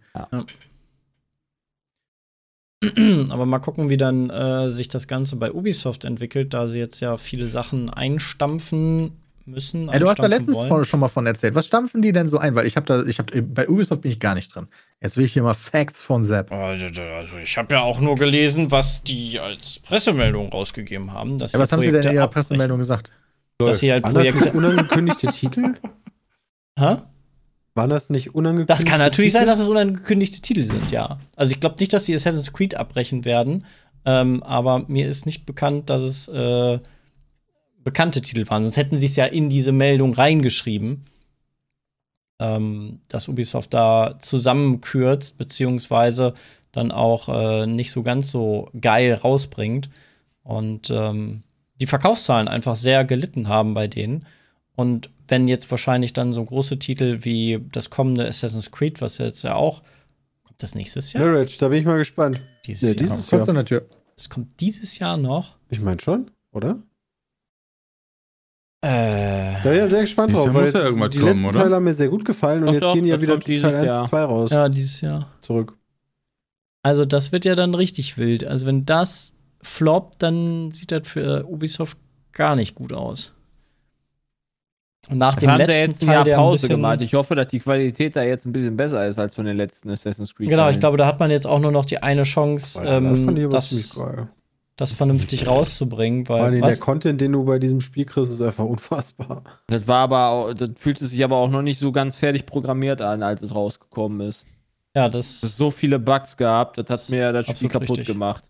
[3.30, 7.00] Aber mal gucken, wie dann äh, sich das Ganze bei Ubisoft entwickelt, da sie jetzt
[7.00, 9.88] ja viele Sachen einstampfen müssen.
[9.88, 10.84] Ey, du hast da letztens wollen.
[10.84, 11.56] schon mal von erzählt.
[11.56, 12.54] Was stampfen die denn so ein?
[12.54, 14.68] Weil ich habe da, ich habe bei Ubisoft bin ich gar nicht drin.
[15.00, 16.50] Jetzt will ich hier mal Facts von Sepp.
[16.50, 21.38] Also ich habe ja auch nur gelesen, was die als Pressemeldung rausgegeben haben.
[21.38, 22.34] Dass Ja, was haben sie denn in Projekte ihrer abbrechen.
[22.48, 23.10] Pressemeldung gesagt?
[23.58, 24.58] Dass sie halt Waren das nicht Projekte.
[24.58, 25.74] unangekündigte Titel?
[26.78, 26.96] Hä?
[27.74, 29.40] Waren das nicht unangekündigte Das kann natürlich Titel?
[29.40, 31.20] sein, dass es unangekündigte Titel sind, ja.
[31.36, 33.66] Also ich glaube nicht, dass die Assassin's Creed abbrechen werden,
[34.04, 36.80] ähm, aber mir ist nicht bekannt, dass es äh,
[37.84, 38.64] bekannte Titel waren.
[38.64, 41.04] Sonst hätten sie es ja in diese Meldung reingeschrieben,
[42.38, 46.34] ähm, dass Ubisoft da zusammenkürzt, beziehungsweise
[46.72, 49.88] dann auch äh, nicht so ganz so geil rausbringt.
[50.42, 51.42] Und ähm,
[51.80, 54.24] die Verkaufszahlen einfach sehr gelitten haben bei denen.
[54.74, 59.42] Und wenn jetzt wahrscheinlich dann so große Titel wie das kommende Assassin's Creed, was jetzt
[59.42, 59.82] ja auch,
[60.44, 61.24] kommt das nächstes Jahr?
[61.24, 62.40] Marriage, da bin ich mal gespannt.
[62.66, 63.16] Dieses Nee, Jahr.
[63.16, 63.86] dieses- der Tür.
[64.16, 65.56] Das kommt dieses Jahr noch.
[65.70, 66.82] Ich meine schon, oder?
[68.80, 71.64] Äh, Da bin ich ja sehr gespannt drauf, muss ja irgendwas die kommen, letzten oder?
[71.64, 73.74] Teile haben mir sehr gut gefallen und Doch, jetzt doch, gehen ja wieder Teil dieses
[73.74, 74.08] 1 Jahr.
[74.08, 74.50] 2 raus.
[74.50, 75.32] ja, dieses Jahr.
[75.40, 75.74] Zurück.
[76.82, 78.44] Also, das wird ja dann richtig wild.
[78.44, 81.96] Also, wenn das floppt, dann sieht das für Ubisoft
[82.32, 83.32] gar nicht gut aus.
[85.10, 87.00] Und nach Da dem haben sie letzten ja jetzt Teil, Jahr Pause gemacht.
[87.00, 89.90] Ich hoffe, dass die Qualität da jetzt ein bisschen besser ist als von den letzten
[89.90, 90.50] Assassin's Creed.
[90.50, 93.38] Genau, ich glaube, da hat man jetzt auch nur noch die eine Chance, das fand
[93.38, 94.00] ich ähm, aber das.
[94.78, 96.28] Das vernünftig rauszubringen.
[96.28, 96.76] Weil, was?
[96.76, 99.42] der Content, den du bei diesem Spiel kriegst, ist einfach unfassbar.
[99.66, 103.02] Das war aber auch, das fühlte sich aber auch noch nicht so ganz fertig programmiert
[103.02, 104.46] an, als es rausgekommen ist.
[104.94, 105.56] Ja, Es ist das.
[105.56, 108.06] so viele Bugs gehabt, das hat mir das Spiel kaputt richtig.
[108.06, 108.44] gemacht.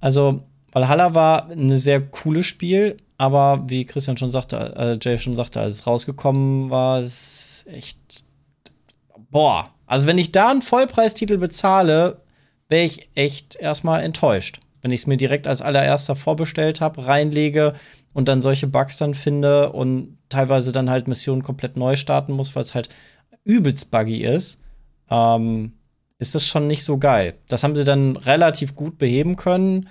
[0.00, 5.36] Also, Valhalla war ein sehr cooles Spiel, aber wie Christian schon sagte, äh, Jay schon
[5.36, 8.24] sagte, als es rausgekommen war, ist echt.
[9.30, 9.70] Boah.
[9.86, 12.20] Also, wenn ich da einen Vollpreistitel bezahle,
[12.68, 14.58] wäre ich echt erstmal enttäuscht.
[14.82, 17.74] Wenn ich es mir direkt als allererster vorbestellt habe, reinlege
[18.12, 22.54] und dann solche Bugs dann finde und teilweise dann halt Missionen komplett neu starten muss,
[22.54, 22.88] weil es halt
[23.44, 24.58] übelst buggy ist,
[25.10, 25.72] ähm,
[26.18, 27.34] ist das schon nicht so geil.
[27.48, 29.88] Das haben sie dann relativ gut beheben können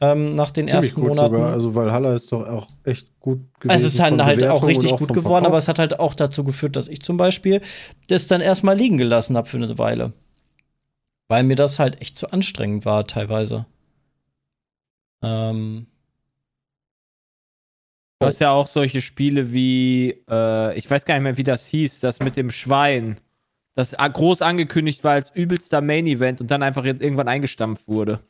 [0.00, 1.34] ähm, nach den Ziemlich ersten gut Monaten.
[1.34, 1.52] sogar.
[1.52, 3.76] Also Valhalla ist doch auch echt gut gewesen.
[3.76, 5.46] Es ist halt, halt auch richtig und gut geworden, Verkauf.
[5.46, 7.60] aber es hat halt auch dazu geführt, dass ich zum Beispiel
[8.08, 10.12] das dann erstmal liegen gelassen habe für eine Weile.
[11.28, 13.66] Weil mir das halt echt zu anstrengend war, teilweise.
[15.24, 15.86] Ähm,
[18.20, 21.66] Du hast ja auch solche Spiele wie, äh, ich weiß gar nicht mehr, wie das
[21.66, 23.18] hieß, das mit dem Schwein,
[23.74, 28.20] das groß angekündigt war als übelster Main-Event und dann einfach jetzt irgendwann eingestampft wurde.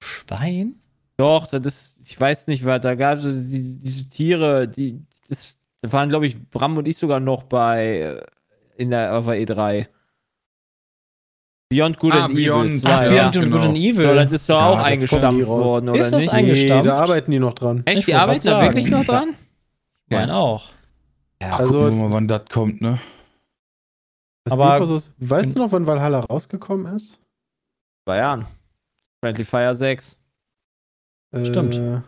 [0.00, 0.80] Schwein?
[1.18, 5.58] Doch, das ist, ich weiß nicht, was, da gab es die, diese Tiere, die, das,
[5.82, 8.26] da waren, glaube ich, Bram und ich sogar noch bei, äh,
[8.76, 9.86] in der, auf der E3.
[11.70, 12.88] Beyond Good Ah, and Beyond- Evil 2.
[12.88, 13.56] Ach, Ja, Beyond genau.
[13.58, 14.06] Good and Evil.
[14.08, 16.32] So, das ist doch Ja, auch eingestampft worden, oder Ist das nicht?
[16.32, 16.84] ein- Eingestampft?
[16.84, 17.82] Nee, da arbeiten die noch dran.
[17.84, 19.34] Echt, Ich die arbeiten da wirklich noch dran?
[20.10, 20.70] Ich meine auch.
[21.42, 22.98] Ja, Also- gucken wir mal, wann das kommt, ne?
[24.48, 27.20] Aber- ist- weißt du noch, wann Valhalla rausgekommen ist?
[28.06, 28.46] Zwei Jahren.
[29.22, 30.18] Friendly Fire 6.
[31.44, 31.76] Stimmt.
[31.76, 32.00] Äh,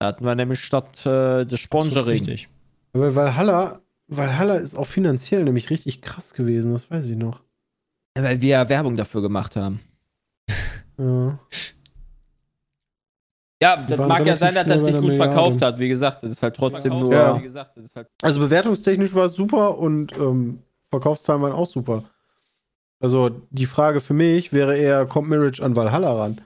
[0.00, 2.06] Da hatten wir nämlich statt äh, des Sponsoring.
[2.18, 2.48] Richtig.
[2.92, 7.40] aber Valhalla, Valhalla ist auch finanziell nämlich richtig krass gewesen, das weiß ich noch.
[8.16, 9.80] Weil wir ja Werbung dafür gemacht haben.
[10.98, 11.38] Ja.
[13.62, 15.78] Ja, das mag ja sein, dass das sich gut verkauft hat.
[15.78, 17.12] Wie gesagt, das ist halt trotzdem nur.
[17.12, 17.38] Ja.
[17.38, 21.66] Wie gesagt, das ist halt Also bewertungstechnisch war es super und ähm, Verkaufszahlen waren auch
[21.66, 22.04] super.
[23.00, 26.40] Also die Frage für mich wäre eher, kommt Mirage an Valhalla ran?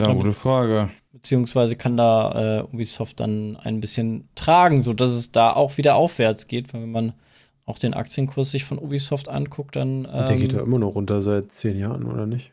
[0.00, 0.90] Ja, gute Frage.
[1.12, 6.46] Beziehungsweise kann da äh, Ubisoft dann ein bisschen tragen, sodass es da auch wieder aufwärts
[6.46, 6.72] geht.
[6.72, 7.12] Wenn man
[7.70, 10.04] auch den Aktienkurs sich von Ubisoft anguckt, dann.
[10.04, 12.52] Ähm, Der geht ja immer noch runter seit zehn Jahren, oder nicht?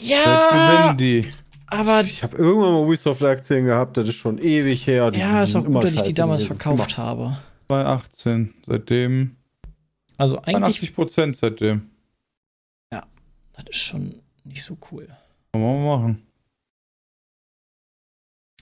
[0.00, 0.94] Ja,
[1.70, 5.10] aber Ich habe irgendwann mal Ubisoft-Aktien gehabt, das ist schon ewig her.
[5.10, 6.60] Die ja, ist auch immer gut, dass ich die damals gewesen.
[6.60, 7.38] verkauft habe.
[7.66, 8.54] 2018.
[8.66, 9.36] Seitdem.
[10.16, 11.90] Also eigentlich, 80 Prozent seitdem.
[12.90, 15.08] das ist schon nicht so cool.
[15.52, 16.22] Kann man mal machen.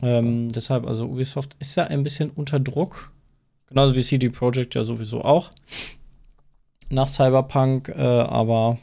[0.03, 3.13] Ähm, deshalb, also Ubisoft ist ja ein bisschen unter Druck.
[3.69, 5.51] Genauso wie CD Projekt ja sowieso auch.
[6.89, 8.79] Nach Cyberpunk, äh, aber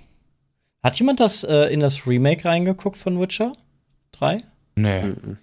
[0.84, 3.54] hat jemand das äh, in das Remake reingeguckt von Witcher
[4.14, 4.40] 3?
[4.76, 5.04] Nee.
[5.04, 5.38] Mhm.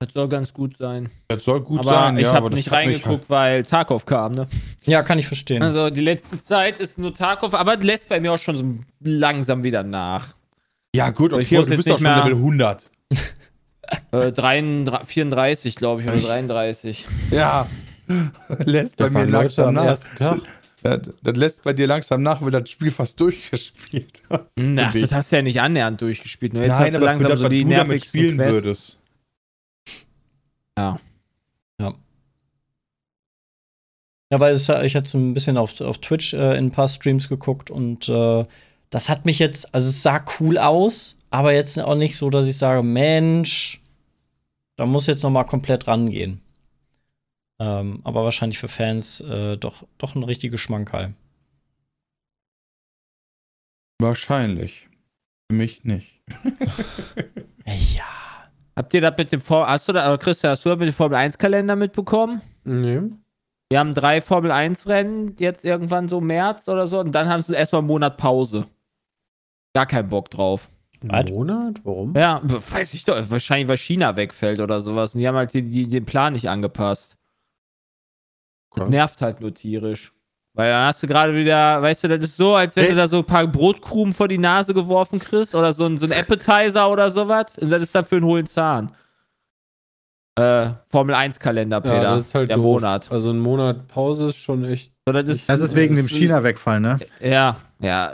[0.00, 1.10] Das soll ganz gut sein.
[1.28, 2.28] Das soll gut aber sein, ich ja.
[2.32, 4.48] habe aber nicht hat mich reingeguckt, weil Tarkov kam, ne?
[4.84, 5.62] Ja, kann ich verstehen.
[5.62, 8.64] Also die letzte Zeit ist nur Tarkov, aber lässt bei mir auch schon so
[9.00, 10.28] langsam wieder nach.
[10.28, 10.36] Halt.
[10.96, 12.90] Ja, gut, Ich okay, muss aber du jetzt bist doch nicht schon mehr- Level 100.
[14.12, 17.08] Äh, 33, 34, glaube ich, oder 33.
[17.32, 17.66] Ja.
[18.64, 19.84] lässt bei mir langsam am nach.
[19.84, 20.40] ersten Tag.
[20.82, 24.56] Das, das lässt bei dir langsam nach, weil du das Spiel fast durchgespielt hast.
[24.56, 25.02] Na, Für dich.
[25.02, 26.54] das hast du ja nicht annähernd durchgespielt.
[26.54, 28.52] Nur jetzt Nein, hast du aber langsam für das, so die du damit spielen Quests.
[28.54, 28.98] würdest.
[34.32, 36.88] Ja, weil es, ich hatte so ein bisschen auf, auf Twitch äh, in ein paar
[36.88, 38.46] Streams geguckt und äh,
[38.90, 42.46] das hat mich jetzt, also es sah cool aus, aber jetzt auch nicht so, dass
[42.46, 43.80] ich sage, Mensch,
[44.76, 46.40] da muss jetzt noch mal komplett rangehen.
[47.60, 51.14] Ähm, aber wahrscheinlich für Fans äh, doch, doch ein richtiges Schmankerl.
[54.00, 54.88] Wahrscheinlich.
[55.50, 56.22] Für mich nicht.
[57.94, 58.02] Ja.
[58.74, 60.94] Habt ihr das mit dem Formel, hast du da, Christian, hast du das mit dem
[60.94, 62.40] Formel 1 Kalender mitbekommen?
[62.64, 63.00] Nee.
[63.68, 67.42] Wir haben drei Formel 1 Rennen jetzt irgendwann so März oder so und dann haben
[67.42, 68.66] sie erstmal einen Monat Pause.
[69.74, 70.68] Gar keinen Bock drauf.
[71.02, 71.10] Was?
[71.10, 71.80] Einen Monat?
[71.84, 72.14] Warum?
[72.16, 73.30] Ja, weiß ich doch.
[73.30, 75.14] Wahrscheinlich, weil China wegfällt oder sowas.
[75.14, 77.16] Und die haben halt die, die, den Plan nicht angepasst.
[78.70, 78.88] Okay.
[78.88, 80.12] Nervt halt nur tierisch.
[80.52, 82.90] Weil dann hast du gerade wieder, weißt du, das ist so, als wenn Hey.
[82.92, 86.06] du da so ein paar Brotkrumen vor die Nase geworfen kriegst oder so ein, so
[86.06, 87.46] ein Appetizer oder sowas.
[87.60, 88.92] Und das ist dann für einen hohlen Zahn.
[90.36, 91.94] Äh, Formel 1 Kalender, Peter.
[91.96, 92.64] Ja, das ist halt der doof.
[92.64, 93.10] Monat.
[93.10, 94.92] Also ein Monat Pause ist schon echt.
[95.06, 96.98] So, das ist, Das ist wegen dem China-Wegfall, ne?
[97.20, 98.12] Ja, ja.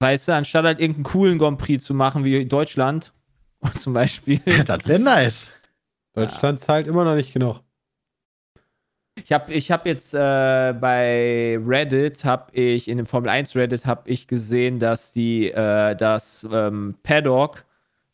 [0.00, 3.12] Weißt du, anstatt halt irgendeinen coolen Grand Prix zu machen wie Deutschland,
[3.76, 4.38] zum Beispiel.
[4.66, 5.46] das wäre nice.
[6.14, 7.60] Deutschland zahlt immer noch nicht genug.
[9.24, 13.86] Ich habe ich hab jetzt äh, bei Reddit, habe ich, in dem Formel 1 Reddit,
[13.86, 17.64] habe ich gesehen, dass die äh, das ähm, Paddock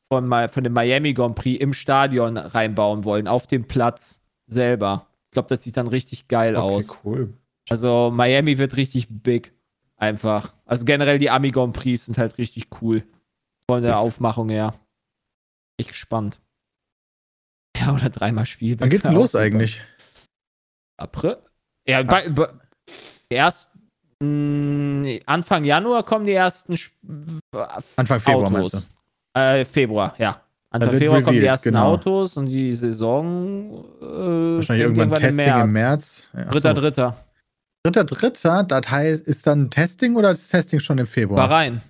[0.09, 5.07] von, Ma- von dem Miami Grand Prix im Stadion reinbauen wollen, auf dem Platz selber.
[5.27, 6.99] Ich glaube, das sieht dann richtig geil aus.
[7.05, 7.33] cool.
[7.69, 9.53] Also Miami wird richtig big.
[9.97, 10.55] Einfach.
[10.67, 13.05] Also generell die Ami Grand Prix sind halt richtig cool.
[13.69, 14.75] Von der Aufmachung her.
[15.77, 16.39] Ich gespannt.
[17.79, 18.79] Ja, oder dreimal Spiel.
[18.79, 19.81] Wann geht's denn los eigentlich?
[20.97, 21.37] April?
[21.87, 22.49] Ja, bei, bei,
[23.29, 23.71] erst
[24.21, 26.95] mh, Anfang Januar kommen die ersten Sp
[27.97, 28.73] Anfang Februar, Autos.
[28.73, 28.91] meinst
[29.35, 30.41] Äh, Februar, ja.
[30.71, 31.93] Anfang Februar kommen die revealed, ersten genau.
[31.93, 36.29] Autos und die Saison äh, Wahrscheinlich fängt irgendwann Testing im März.
[36.33, 36.81] Ja, ach Dritter, so.
[36.81, 37.17] dritter.
[37.85, 41.49] Dritter, dritter, das heißt, ist dann Testing oder ist Testing schon im Februar?
[41.49, 41.83] Bahrain.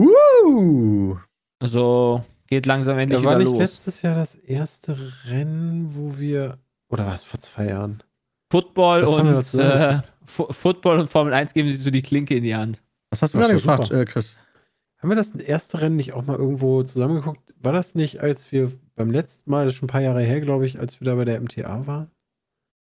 [0.00, 1.16] Uh,
[1.60, 3.58] Also geht langsam endlich Da war wieder nicht los.
[3.60, 6.58] letztes Jahr das erste Rennen, wo wir.
[6.88, 8.02] Oder was, vor zwei Jahren?
[8.50, 12.54] Football Was und äh, Football und Formel 1 geben sie so die Klinke in die
[12.54, 12.82] Hand.
[13.10, 14.36] was hast du gerade gefragt, äh, Chris?
[14.98, 17.40] Haben wir das erste Rennen nicht auch mal irgendwo zusammengeguckt?
[17.60, 20.40] War das nicht, als wir beim letzten Mal, das ist schon ein paar Jahre her,
[20.40, 22.10] glaube ich, als wir da bei der MTA waren?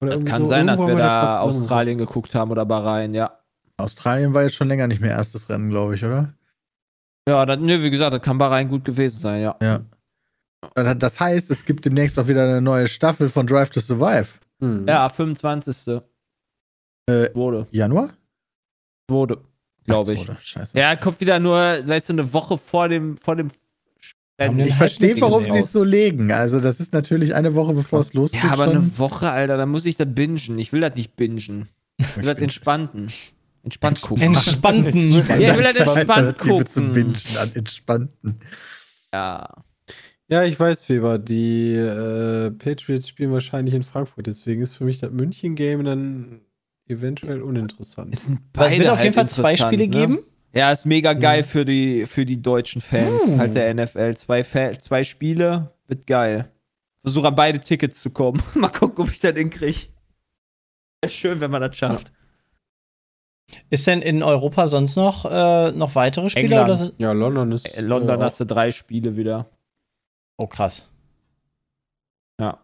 [0.01, 3.39] Oder Das kann so, sein, dass wir da Australien geguckt haben oder Bahrain, ja.
[3.77, 6.35] Australien war jetzt schon länger nicht mehr erstes Rennen, glaube ich, oder?
[7.29, 9.57] Ja, das, nö, wie gesagt, das kann Bahrain gut gewesen sein, ja.
[9.61, 9.81] Ja.
[10.95, 14.35] Das heißt, es gibt demnächst auch wieder eine neue Staffel von Drive to Survive.
[14.59, 14.81] Geguckt.
[14.81, 14.89] Hm.
[14.89, 16.03] Ja, 25.
[17.09, 17.67] Äh, wurde.
[17.71, 18.15] Januar?
[19.09, 19.39] Wurde,
[19.85, 20.21] glaube ich.
[20.21, 20.37] Wurde.
[20.41, 20.77] Scheiße.
[20.77, 23.49] Ja, kommt wieder nur, weißt du, eine Woche vor dem, vor dem
[24.39, 26.33] Ich Hype verstehe, warum sie es so legen.
[26.33, 28.43] Also, das ist natürlich eine Woche, bevor es losgeht.
[28.43, 28.77] Ja, aber schon.
[28.77, 30.59] eine Woche, Alter, da muss ich das bingen.
[30.59, 31.69] Ich will das nicht bingen.
[31.99, 33.09] Ich will das entspannten.
[33.63, 34.23] Entspannt gucken.
[34.23, 35.11] Entspannten.
[35.11, 36.93] Ja, ich will halt Keine entspannt Alternative zum gucken.
[36.93, 38.41] Bingen an Entspannten.
[39.13, 39.49] Ja.
[40.29, 41.19] Ja, ich weiß, Weber.
[41.19, 44.27] Die äh, Patriots spielen wahrscheinlich in Frankfurt.
[44.27, 46.41] Deswegen ist für mich das München-Game dann
[46.89, 48.13] eventuell uninteressant.
[48.13, 49.89] Es, es wird auf jeden Fall halt zwei interessant, Spiele ne?
[49.89, 50.19] geben.
[50.53, 53.39] Ja, ist mega geil für die, für die deutschen Fans Uh.
[53.39, 54.17] halt der NFL.
[54.17, 56.51] Zwei, Fa zwei Spiele, wird geil.
[57.03, 58.43] Versuche an beide Tickets zu kommen.
[58.55, 59.89] Mal gucken, ob ich das hinkriege.
[61.03, 62.13] Wäre schön, wenn man das schafft.
[63.71, 66.47] Ist denn in Europa sonst noch, äh, noch weitere Spiele?
[66.47, 66.81] England.
[66.81, 67.79] Oder Ja, London ist.
[67.79, 69.47] Äh, London äh, hast du drei Spiele wieder.
[70.39, 70.89] Oh, krass.
[72.41, 72.59] Ja.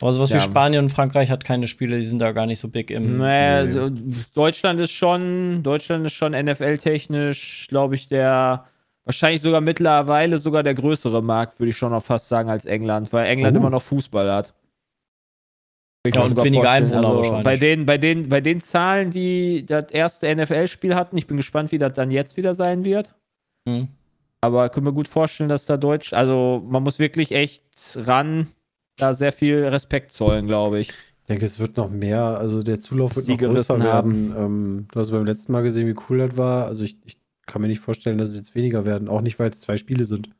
[0.00, 0.36] Aber sowas Ja.
[0.36, 3.18] wie Spanien und Frankreich hat keine Spiele, die sind da gar nicht so big im.
[3.18, 3.72] Naja, nee.
[3.72, 3.90] so,
[4.34, 8.66] Deutschland ist schon, Deutschland ist schon NFL-technisch, glaube ich, der
[9.04, 13.12] wahrscheinlich sogar mittlerweile sogar der größere Markt, würde ich schon noch fast sagen, als England,
[13.12, 13.60] weil England Oh.
[13.60, 14.54] immer noch Fußball hat.
[16.06, 16.84] Ich Ja, und weniger vorstellen.
[16.84, 17.44] Einwohner also wahrscheinlich.
[17.44, 21.72] Bei den, bei, den, bei den Zahlen, die das erste NFL-Spiel hatten, ich bin gespannt,
[21.72, 23.14] wie das dann jetzt wieder sein wird.
[23.68, 23.88] Hm.
[24.42, 27.64] Aber ich kann mir gut vorstellen, dass da Deutsch, also man muss wirklich echt
[27.94, 28.48] ran,
[28.96, 30.88] da sehr viel Respekt zollen, glaube ich.
[30.88, 32.22] Ich denke, es wird noch mehr.
[32.38, 34.34] Also der Zulauf wird Die noch größer gerissen werden.
[34.36, 36.66] Ähm, du hast beim letzten Mal gesehen, wie cool das war.
[36.66, 39.08] Also ich, ich kann mir nicht vorstellen, dass es jetzt weniger werden.
[39.08, 40.30] Auch nicht, weil es zwei Spiele sind.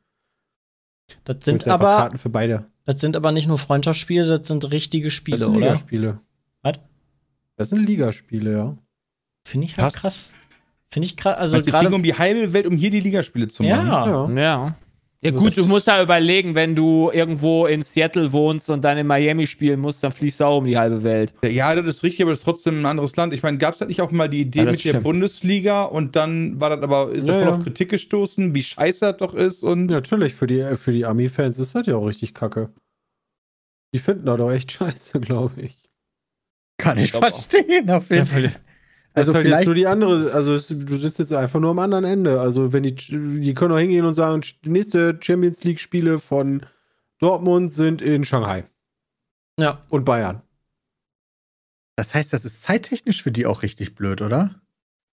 [1.23, 2.65] Das sind einfach aber, Karten für beide.
[2.85, 5.59] das sind aber nicht nur Freundschaftsspiele, das sind richtige Das Spiele, sind oder?
[5.59, 6.19] Ligaspiele.
[6.61, 6.79] Was?
[7.55, 8.77] Das sind Ligaspiele, ja.
[9.45, 10.01] Finde ich halt Krass.
[10.01, 10.29] krass.
[10.93, 11.25] Finde ich.
[11.25, 11.95] Also Also die fliegen gerade.
[11.95, 13.87] um die halbe Welt, um hier die Ligaspiele zu machen.
[13.87, 14.27] Ja.
[14.29, 14.41] Ja.
[14.41, 14.75] Ja.
[15.25, 19.07] Ja, gut, du musst da überlegen, wenn du irgendwo in Seattle wohnst und dann in
[19.07, 21.33] Miami spielen musst, dann fliegst du auch um die halbe Welt.
[21.45, 23.31] Ja, das ist richtig, aber das ist trotzdem ein anderes Land.
[23.31, 25.05] Ich meine, gab es da nicht auch mal die Idee Ja, mit der stimmt.
[25.05, 27.57] Bundesliga und dann war das aber, ist Ja, das voll ja.
[27.57, 31.57] auf Kritik gestoßen, wie scheiße das doch ist und Natürlich, für die, für die Army-Fans
[31.57, 32.69] ist das ja auch richtig kacke.
[33.95, 35.77] Die finden das doch echt scheiße, glaube ich.
[36.77, 37.19] Kann ich auch.
[37.21, 38.51] verstehen, auf jeden Fall.
[39.15, 42.03] Also Also halt vielleicht, nur die andere, also du sitzt jetzt einfach nur am anderen
[42.03, 42.41] Ende.
[42.41, 46.65] Also wenn die, die können auch hingehen und sagen, die nächste Champions League Spiele von
[47.19, 48.65] Dortmund sind in Shanghai
[49.59, 49.81] Ja.
[49.89, 50.41] und Bayern.
[51.95, 54.55] das heißt, das ist zeittechnisch für die auch richtig blöd, oder?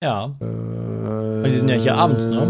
[0.02, 0.36] Ja.
[0.40, 2.40] Äh, die sind ja hier abends, ne?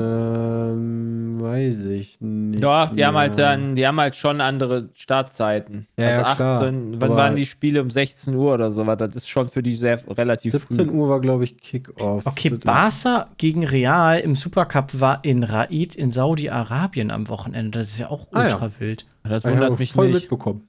[1.44, 2.62] Weiß ich nicht.
[2.64, 3.20] Doch, die haben mehr.
[3.22, 5.86] halt dann, die haben halt schon andere Startzeiten.
[5.98, 6.60] Ja, also ja, klar.
[6.62, 8.96] 18, wann Aber- waren die Spiele um 16 Uhr oder sowas?
[8.98, 10.94] Das ist schon für die sehr relativ 17 früh.
[10.96, 12.24] Uhr war, glaube ich, Kickoff.
[12.26, 17.78] Okay, Das Barca gegen Real im Supercup war in Raid in Saudi-Arabien am Wochenende.
[17.78, 18.54] Das ist ja auch Ah, ja.
[18.54, 19.06] ultra wild.
[19.22, 20.14] Das hab ich wundert mich voll nicht.
[20.22, 20.68] mitbekommen.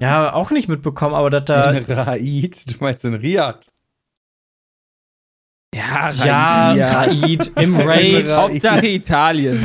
[0.00, 1.70] Ja, auch nicht mitbekommen, aber dass da.
[1.72, 3.66] in Raid, du meinst in Riyadh.
[5.74, 7.00] Ja, Ja, ja.
[7.04, 9.64] Raid im Raid Hauptsache Italien.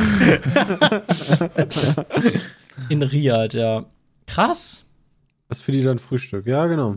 [2.88, 3.84] in Riyadh, ja.
[4.26, 4.86] Krass.
[5.48, 6.46] Das ist für die dann Frühstück.
[6.46, 6.96] Ja, genau.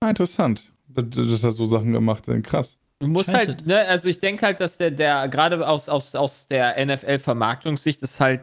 [0.00, 2.42] Ah, interessant, dass, dass er so Sachen gemacht hat.
[2.44, 2.78] Krass.
[3.00, 3.48] Du musst Scheiße.
[3.48, 8.00] halt, ne, also ich denke halt, dass der, der gerade aus, aus, aus der NFL-Vermarktungssicht
[8.02, 8.42] ist halt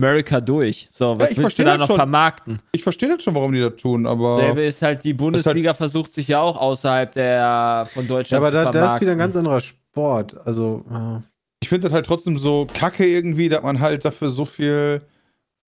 [0.00, 0.88] America durch.
[0.90, 1.96] So, was ich willst du da noch schon.
[1.96, 2.60] vermarkten?
[2.72, 6.12] Ich verstehe das schon, warum die das tun, aber Der ist halt, die Bundesliga versucht
[6.12, 9.00] sich ja auch außerhalb der von Ja, Deutschland aber zu da, da ist vermarkten.
[9.02, 10.36] wieder ein ganz anderer Sport.
[10.46, 11.20] Also, äh,
[11.62, 15.02] ich finde das halt trotzdem so kacke irgendwie, dass man halt dafür so viel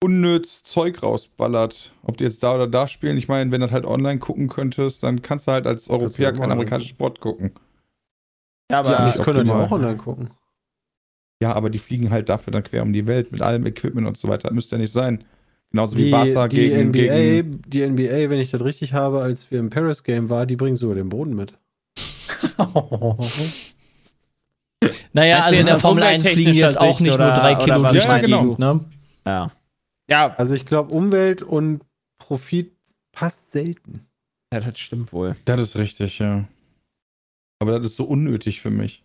[0.03, 1.91] unnütz Zeug rausballert.
[2.03, 4.47] Ob die jetzt da oder da spielen, ich meine, wenn du das halt online gucken
[4.47, 7.53] könntest, dann kannst du halt als Europäer ja keinen amerikanischen Sport gucken.
[8.69, 10.29] ja, aber Ja, ich könnte ja auch online gucken.
[11.41, 14.17] Ja, aber die fliegen halt dafür dann quer um die Welt mit allem Equipment und
[14.17, 14.47] so weiter.
[14.49, 15.23] Das müsste ja nicht sein.
[15.71, 17.61] Genauso wie Die, Barca die, gegen, NBA, gegen.
[17.67, 20.75] die NBA, wenn ich das richtig habe, als wir im Paris Game war, die bringen
[20.75, 21.53] sogar den Boden mit.
[25.13, 27.55] Naja, also in der Formel aus 1 fliegen jetzt auch nicht Sicht nur oder- drei
[27.55, 28.41] oder Kilo durch Ja, die genau.
[28.41, 28.79] Gegend, ne?
[29.25, 29.51] ja.
[30.09, 31.81] Ja, Also ich glaube, Umwelt und
[32.19, 32.71] Profit
[33.11, 34.05] passt selten.
[34.53, 35.35] ja, das stimmt wohl.
[35.45, 36.45] Das ist richtig, ja.
[37.59, 39.03] Aber das ist so unnötig für mich.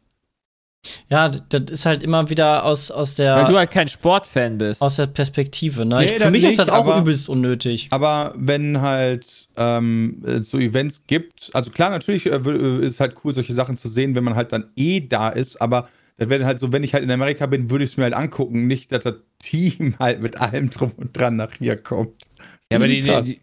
[1.08, 4.82] Ja, das ist halt immer wieder aus, aus, Weil du der, halt kein Sportfan bist.
[4.82, 5.84] aus der Perspektive.
[5.86, 5.98] Ne?
[5.98, 7.86] Nee, ich, für mich ist nicht, das auch aber- übelst unnötig.
[7.90, 13.14] Aber wenn halt ähm, so Events gibt, also klar, natürlich äh, äh, ist es halt
[13.24, 16.44] cool, solche Sachen zu sehen, wenn man halt dann eh da ist, aber das wäre
[16.44, 18.90] halt so, wenn ich halt in Amerika bin, würde ich es mir halt angucken, nicht,
[18.90, 22.24] dass das Team halt mit allem drum und dran nach hier kommt.
[22.72, 23.40] ja, aber die, die,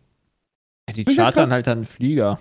[0.93, 2.39] die, die chartern halt dann einen Flieger.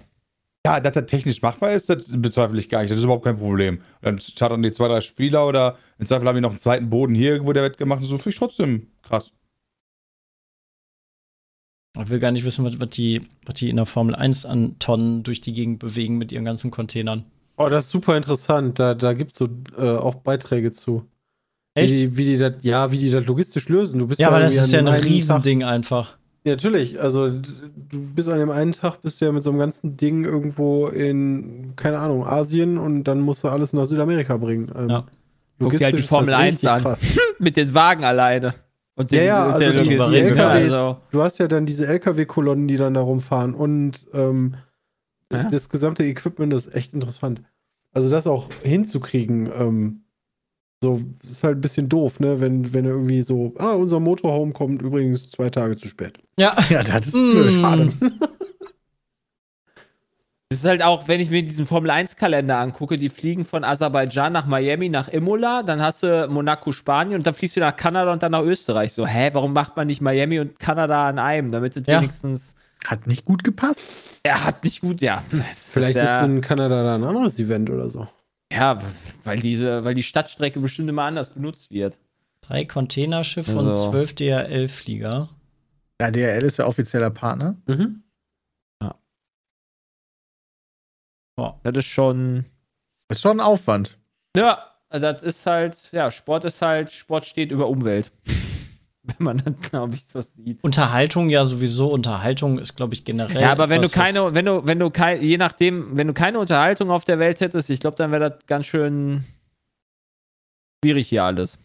[0.67, 2.91] Ja, dass das technisch machbar ist, das bezweifle ich gar nicht.
[2.91, 3.81] Das ist überhaupt kein Problem.
[4.03, 7.15] Dann chartern die zwei, drei Spieler oder im Zweifel haben die noch einen zweiten Boden
[7.15, 8.05] hier irgendwo, der wird gemacht.
[8.05, 9.33] So finde ich trotzdem krass.
[12.01, 14.79] Ich will gar nicht wissen, was, was, die, was die in der Formel 1 an
[14.79, 17.25] Tonnen durch die Gegend bewegen mit ihren ganzen Containern.
[17.57, 18.79] Oh, das ist super interessant.
[18.79, 21.09] Da, da gibt es so äh, auch Beiträge zu.
[21.75, 21.95] Echt?
[21.95, 23.99] Wie, wie die das, ja, wie die das logistisch lösen.
[23.99, 26.11] Du bist ja, aber das ist ja ein Riesending einfach.
[26.11, 26.18] Tag, ja,
[26.49, 27.01] natürlich.
[27.01, 30.24] Also du bist an dem einen Tag bist du ja mit so einem ganzen Ding
[30.24, 34.70] irgendwo in, keine Ahnung, Asien und dann musst du alles nach Südamerika bringen.
[34.76, 35.05] Ähm, Ja.
[35.61, 36.96] Guck dir halt die Formel das 1 richtig an.
[37.40, 38.55] Mit den Wagen alleine.
[38.94, 40.05] Und Ja, den- ja, also der die, die ne?
[40.20, 40.40] LKWs,
[40.72, 44.55] Also, du hast ja dann diese LKW-Kolonnen, die dann da rumfahren und ähm,
[45.32, 45.44] Ja.
[45.51, 47.42] das gesamte Equipment ist echt interessant.
[47.92, 50.03] Also das auch hinzukriegen, ähm,
[50.83, 52.41] so ist halt ein bisschen doof, ne?
[52.41, 56.18] Wenn, wenn irgendwie so, ah, unser Motorhome kommt übrigens zwei Tage zu spät.
[56.39, 56.57] Ja.
[56.70, 57.47] Ja, das ist Mm.
[57.61, 57.93] Schade.
[60.51, 64.33] Das ist halt auch, wenn ich mir diesen Formel 1-Kalender angucke, die fliegen von Aserbaidschan
[64.33, 68.11] nach Miami, nach Imola, dann hast du Monaco, Spanien und dann fliegst du nach Kanada
[68.14, 68.95] und dann nach Österreich.
[68.95, 71.53] So, hä, warum macht man nicht Miami und Kanada an einem?
[71.53, 71.99] Damit es Ja.
[72.01, 72.55] wenigstens.
[72.87, 73.91] Hat nicht gut gepasst.
[74.22, 75.22] Er hat nicht gut, ja.
[75.31, 78.07] Das Vielleicht ist ja, in Kanada da ein anderes Event oder so.
[78.59, 78.83] Ja,
[79.25, 81.99] weil diese, weil die Stadtstrecke bestimmt immer anders benutzt wird.
[82.41, 83.91] Drei Containerschiffe und Also.
[83.91, 85.29] zwölf DRL-Flieger.
[86.01, 87.57] Ja, DRL ist ja offizieller Partner.
[87.67, 88.03] Mhm.
[91.63, 92.47] Das ist schon.
[93.11, 93.97] Ist schon ein Aufwand.
[94.37, 98.11] Ja, das ist halt, ja, Sport ist halt, Sport steht über Umwelt.
[99.17, 100.63] Wenn man das, glaube ich, so sieht.
[100.63, 101.91] Unterhaltung ja sowieso.
[101.91, 103.41] Unterhaltung ist, glaube ich, generell.
[103.41, 106.39] Ja, aber wenn du keine, wenn du, wenn du kein, je nachdem, wenn du keine
[106.39, 109.25] Unterhaltung auf der Welt hättest, ich glaube, dann wäre das ganz schön
[110.85, 111.59] schwierig hier alles.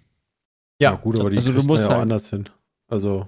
[0.82, 2.50] Ja, gut, aber die also du musst ja auch halt- anders hin.
[2.89, 3.28] Also,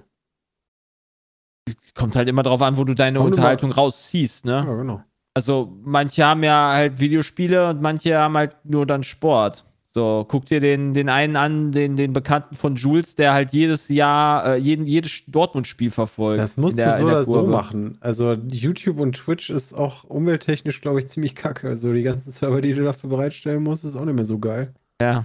[1.68, 4.64] Es kommt halt immer darauf an, wo du deine Unterhaltung rausziehst, ne?
[4.66, 5.02] ja, genau.
[5.34, 9.66] Also manche haben ja halt Videospiele und manche haben halt nur dann Sport.
[9.96, 13.88] So, guck dir den, den einen an, den, den Bekannten von Jules, der halt jedes
[13.88, 16.38] Jahr, äh, jeden, jedes Dortmund-Spiel verfolgt.
[16.38, 17.50] Das musst der- du so oder so Kurve.
[17.50, 17.96] machen.
[18.02, 21.66] Also YouTube und Twitch ist auch umwelttechnisch, glaube ich, ziemlich kacke.
[21.68, 24.74] Also die ganzen Server, die du dafür bereitstellen musst, ist auch nicht mehr so geil.
[25.00, 25.24] Ja.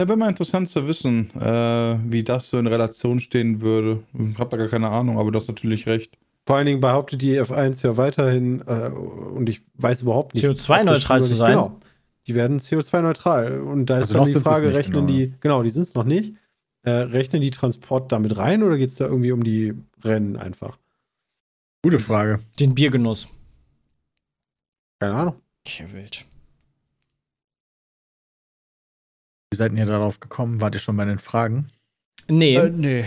[0.00, 4.02] Ja, wäre mal interessant zu wissen, äh, wie das so in Relation stehen würde.
[4.14, 6.16] Ich habe da gar keine Ahnung, aber du hast natürlich recht.
[6.46, 10.42] Vor allen Dingen behauptet die F1 ja weiterhin, äh, und ich weiß überhaupt nicht.
[10.42, 11.50] CO2-neutral ob das zu sein.
[11.50, 11.78] Genau.
[12.26, 13.60] Die werden CO2-neutral.
[13.60, 15.06] Und da ist Also dann die Frage, nicht, rechnen genau.
[15.06, 16.34] die, genau, die sind es noch nicht.
[16.84, 20.78] Äh, rechnen die Transport damit rein oder geht es da irgendwie um die Rennen einfach?
[21.84, 22.40] Gute Frage.
[22.58, 23.28] Den Biergenuss.
[25.00, 25.36] Keine Ahnung.
[25.66, 26.24] Okay, wild.
[29.50, 30.60] Wie seid ihr darauf gekommen?
[30.60, 31.68] Wart ihr schon bei den Fragen?
[32.28, 32.56] Nee.
[32.56, 33.04] Äh, nee.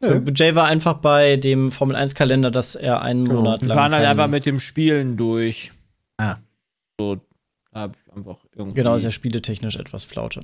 [0.00, 3.40] Äh, Jay war einfach bei dem Formel 1-Kalender, dass er einen Genau.
[3.42, 3.76] Monat Wir lang.
[3.78, 5.72] waren halt einfach mit dem Spielen durch.
[6.18, 6.36] Ah.
[7.00, 7.20] So,
[7.72, 8.76] einfach irgendwie.
[8.76, 10.40] Genau, ist ja spieletechnisch etwas Flaute.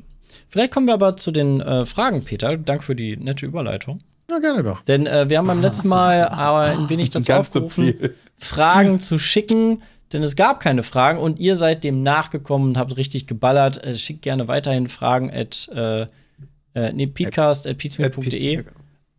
[0.48, 2.56] Vielleicht kommen wir aber zu den äh, Fragen, Peter.
[2.56, 4.00] Dank für die nette Überleitung.
[4.30, 4.82] Ja, gerne doch.
[4.82, 8.14] Denn äh, wir haben beim letzten Mal aber ein wenig dazu Ganz aufgerufen, subtil.
[8.38, 12.96] Fragen zu schicken, denn es gab keine Fragen und ihr seid dem nachgekommen und habt
[12.96, 13.82] richtig geballert.
[13.84, 16.06] Äh, schickt gerne weiterhin Fragen at äh,
[16.74, 18.64] äh, nee, peatcast at peatsmeet.de,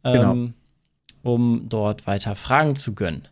[0.04, 0.54] ähm,
[1.24, 3.28] um dort weiter Fragen zu gönnen.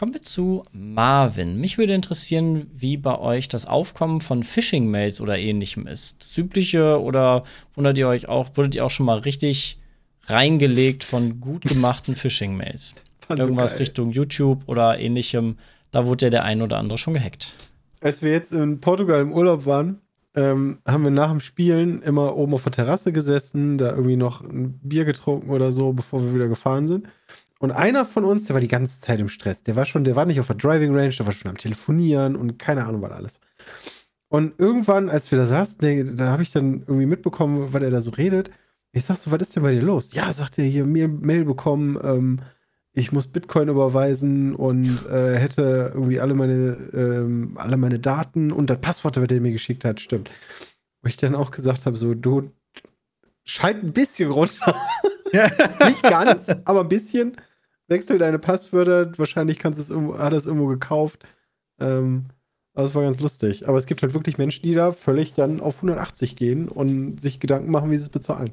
[0.00, 1.60] Kommen wir zu Marvin.
[1.60, 6.22] Mich würde interessieren, wie bei euch das Aufkommen von Phishing-Mails oder ähnlichem ist.
[6.22, 7.44] Das übliche oder
[7.74, 9.78] wundert ihr euch auch, wurdet ihr auch schon mal richtig
[10.24, 12.94] reingelegt von gut gemachten Phishing-Mails?
[13.28, 13.80] Irgendwas geil.
[13.80, 15.58] Richtung YouTube oder ähnlichem.
[15.90, 17.56] Da wurde ja der ein oder andere schon gehackt.
[18.00, 20.00] Als wir jetzt in Portugal im Urlaub waren,
[20.34, 24.40] ähm, haben wir nach dem Spielen immer oben auf der Terrasse gesessen, da irgendwie noch
[24.40, 27.06] ein Bier getrunken oder so, bevor wir wieder gefahren sind.
[27.60, 29.62] Und einer von uns, der war die ganze Zeit im Stress.
[29.62, 32.34] Der war schon, der war nicht auf der Driving Range, der war schon am Telefonieren
[32.34, 33.40] und keine Ahnung was alles.
[34.28, 38.00] Und irgendwann, als wir da saßen, da habe ich dann irgendwie mitbekommen, was er da
[38.00, 38.50] so redet.
[38.92, 40.14] Ich sag so, was ist denn bei dir los?
[40.14, 42.40] Ja, sagt er hier, mir Mail bekommen, ähm,
[42.92, 48.70] ich muss Bitcoin überweisen und äh, hätte irgendwie alle meine, ähm, alle meine Daten und
[48.70, 50.30] das Passwort, was er mir geschickt hat, stimmt.
[51.02, 52.50] Wo ich dann auch gesagt habe, so, du
[53.44, 54.74] schalt ein bisschen runter.
[55.86, 57.36] Nicht ganz, aber ein bisschen.
[57.90, 59.12] Wechsel deine Passwörter.
[59.18, 61.24] Wahrscheinlich kannst du es irgendwo, hat er es irgendwo gekauft.
[61.78, 62.26] Ähm,
[62.74, 63.68] aber es war ganz lustig.
[63.68, 67.40] Aber es gibt halt wirklich Menschen, die da völlig dann auf 180 gehen und sich
[67.40, 68.50] Gedanken machen, wie sie es bezahlen.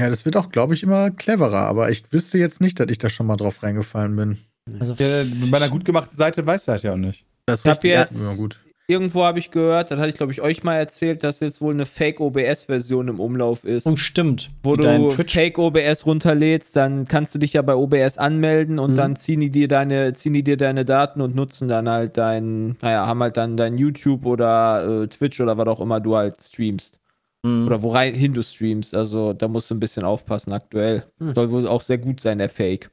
[0.00, 1.60] Ja, das wird auch, glaube ich, immer cleverer.
[1.66, 4.38] Aber ich wüsste jetzt nicht, dass ich da schon mal drauf reingefallen bin.
[4.80, 7.24] Also Ja, bei einer gut gemachten Seite weiß er halt ja auch nicht.
[7.46, 8.60] Das Ich hab richtig- jetzt- ja, gut.
[8.88, 11.74] Irgendwo habe ich gehört, das hatte ich glaube ich euch mal erzählt, dass jetzt wohl
[11.74, 13.84] eine Fake OBS-Version im Umlauf ist.
[13.86, 14.50] Oh, stimmt.
[14.62, 18.94] wo du Fake OBS runterlädst, dann kannst du dich ja bei OBS anmelden und Mhm.
[18.94, 22.76] dann ziehen die dir deine, ziehen die dir deine Daten und nutzen dann halt dein,
[22.80, 26.40] naja, haben halt dann dein YouTube oder äh, Twitch oder was auch immer du halt
[26.40, 27.00] streamst.
[27.42, 27.66] Mhm.
[27.66, 28.94] Oder worein du streamst.
[28.94, 31.02] Also da musst du ein bisschen aufpassen aktuell.
[31.18, 31.34] Mhm.
[31.34, 32.90] Soll wohl auch sehr gut sein, der Fake.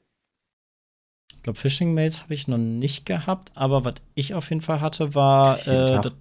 [1.43, 5.13] Ich glaube, Phishing-Mails habe ich noch nicht gehabt, aber was ich auf jeden Fall hatte,
[5.13, 6.13] war, äh, das,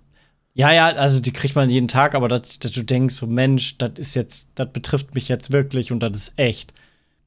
[0.53, 3.79] Ja, ja, also die kriegt man jeden Tag, aber dass, dass du denkst, so Mensch,
[3.79, 6.75] das ist jetzt, das betrifft mich jetzt wirklich und das ist echt.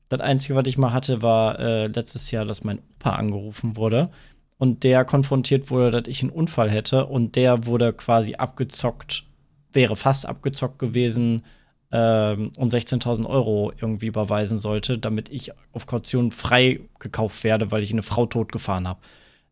[0.09, 4.09] Das Einzige, was ich mal hatte, war äh, letztes Jahr, dass mein Opa angerufen wurde
[4.57, 9.23] und der konfrontiert wurde, dass ich einen Unfall hätte und der wurde quasi abgezockt,
[9.71, 11.43] wäre fast abgezockt gewesen
[11.91, 17.83] ähm, und 16.000 Euro irgendwie überweisen sollte, damit ich auf Kaution frei gekauft werde, weil
[17.83, 18.99] ich eine Frau totgefahren habe.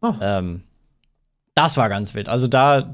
[0.01, 0.15] Ah.
[0.21, 0.63] Ähm,
[1.55, 2.29] das war ganz wild.
[2.29, 2.91] Also da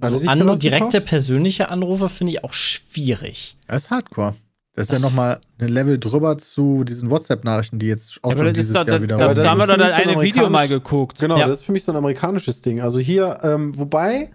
[0.00, 1.06] er so direkte gekauft?
[1.06, 3.56] persönliche Anrufe finde ich auch schwierig.
[3.66, 4.34] Das ist Hardcore.
[4.74, 8.30] Das ist Das- ja noch mal ein Level drüber zu diesen WhatsApp-Nachrichten, die jetzt auch
[8.32, 10.48] Aber schon dieses doch, Jahr da, wieder da, da haben wir so ein eine Video
[10.48, 11.18] mal geguckt.
[11.18, 11.48] Genau, Ja.
[11.48, 12.80] das ist für mich so ein amerikanisches Ding.
[12.80, 14.30] Also hier, ähm, wobei,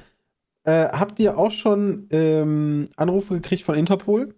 [0.66, 4.36] äh, habt ihr auch schon ähm, Anrufe gekriegt von Interpol?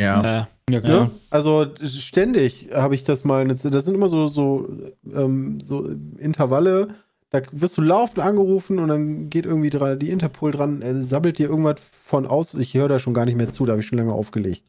[0.00, 0.40] Ja.
[0.40, 0.80] Äh, Ja.
[0.80, 1.10] Ne?
[1.30, 3.46] Also ständig habe ich das mal.
[3.46, 4.68] Das sind immer so, so,
[5.12, 5.88] ähm, so
[6.18, 6.88] Intervalle.
[7.30, 11.38] Da wirst du laufend angerufen und dann geht irgendwie dran, die Interpol dran, äh, sabbelt
[11.38, 12.54] dir irgendwas von aus.
[12.54, 14.64] Ich höre da schon gar nicht mehr zu, da habe ich schon lange aufgelegt.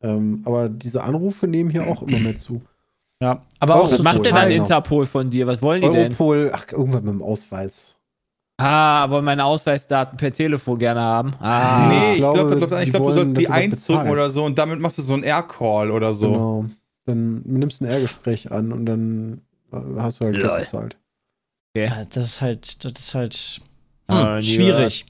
[0.00, 2.60] Ähm, aber diese Anrufe nehmen hier auch immer mehr zu.
[3.22, 4.50] Ja, aber auch Was so was macht denn dann.
[4.50, 5.46] Interpol von dir?
[5.46, 5.96] Was wollen die denn?
[6.08, 7.95] Europol, ach, irgendwas mit dem Ausweis.
[8.58, 11.32] Ah, wollen meine Ausweisdaten per Telefon gerne haben?
[11.40, 11.88] Ah.
[11.88, 13.62] nee, ich glaube, glaube, glaub, glaub, die ich glaub, du sollst die dass du das
[13.62, 16.32] 1 drücken oder so und damit machst du so ein Air-Call oder so.
[16.32, 16.64] Genau.
[17.04, 19.42] Dann nimmst du ein R-Gespräch an und dann
[19.72, 20.96] äh, hast du halt Geld bezahlt.
[21.76, 23.60] Ja, das ist halt, das ist halt
[24.08, 25.04] Ah, hm, schwierig.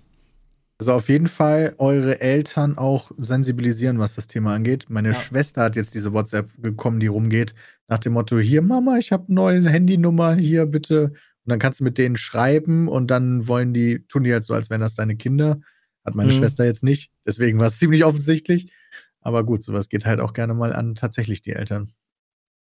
[0.78, 4.86] Also auf jeden Fall eure Eltern auch sensibilisieren, was das Thema angeht.
[4.88, 5.14] Meine Ja.
[5.14, 7.54] Schwester hat jetzt diese WhatsApp bekommen, die rumgeht,
[7.88, 11.12] nach dem Motto: Hier, Mama, ich habe eine neue Handynummer, hier bitte.
[11.46, 14.52] Und dann kannst du mit denen schreiben und dann wollen die, tun die halt so,
[14.52, 15.60] als wären das deine Kinder.
[16.04, 16.36] Hat meine Mhm.
[16.36, 17.10] Schwester jetzt nicht.
[17.24, 18.72] Deswegen war es ziemlich offensichtlich.
[19.20, 21.92] Aber gut, sowas geht halt auch gerne mal an tatsächlich die Eltern.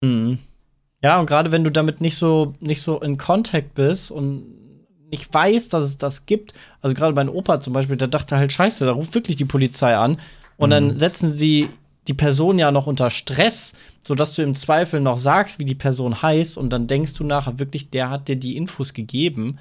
[0.00, 0.38] Mhm.
[1.00, 4.44] Ja, und gerade wenn du damit nicht so, nicht so in Kontakt bist und
[5.10, 8.52] nicht weißt, dass es das gibt, also gerade mein Opa zum Beispiel, der dachte halt,
[8.52, 10.18] scheiße, da ruft wirklich die Polizei an
[10.56, 11.68] und dann setzen sie
[12.08, 16.22] die Person ja noch unter Stress, sodass du im Zweifel noch sagst, wie die Person
[16.22, 19.58] heißt und dann denkst du nachher wirklich, der hat dir die Infos gegeben.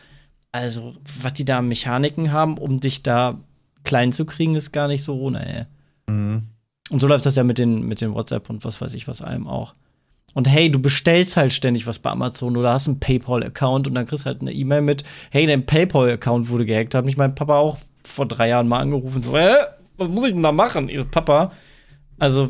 [0.52, 3.40] Also, was die da an Mechaniken haben, um dich da
[3.84, 5.66] klein zu kriegen, ist gar nicht so ohne, ey.
[6.14, 6.48] Mhm.
[6.90, 9.22] Und so läuft das ja mit den, mit den WhatsApp und was weiß ich was
[9.22, 9.76] allem auch.
[10.34, 14.06] Und hey, du bestellst halt ständig was bei Amazon oder hast einen PayPal-Account und dann
[14.06, 16.96] kriegst du halt eine E-Mail mit, hey, dein PayPal-Account wurde gehackt.
[16.96, 19.22] Hat mich mein Papa auch vor drei Jahren mal angerufen.
[19.22, 19.50] So, hä?
[19.98, 20.90] Was muss ich denn da machen?
[20.94, 21.52] So, Papa,
[22.22, 22.50] also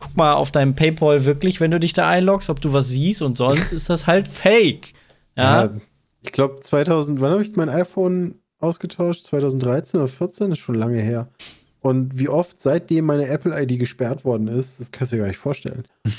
[0.00, 3.22] guck mal auf deinem PayPal wirklich, wenn du dich da einloggst, ob du was siehst
[3.22, 4.92] und sonst ist das halt fake.
[5.34, 5.70] Ja.
[6.20, 9.24] ich glaube 2000, wann habe ich mein iPhone ausgetauscht?
[9.24, 10.50] 2013 oder 14?
[10.50, 11.28] Das ist schon lange her.
[11.80, 15.38] Und wie oft seitdem meine Apple-ID gesperrt worden ist, das kannst du dir gar nicht
[15.38, 15.84] vorstellen.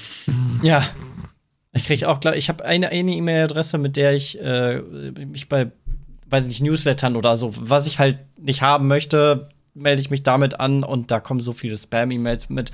[0.62, 0.84] Ja.
[1.72, 5.72] Ich kriege auch, glaub, ich habe eine eine E-Mail-Adresse, mit der ich äh, mich bei,
[6.30, 10.60] weiß nicht, Newslettern oder so, was ich halt nicht haben möchte, melde ich mich damit
[10.60, 12.72] an und da kommen so viele Spam-E-Mails mit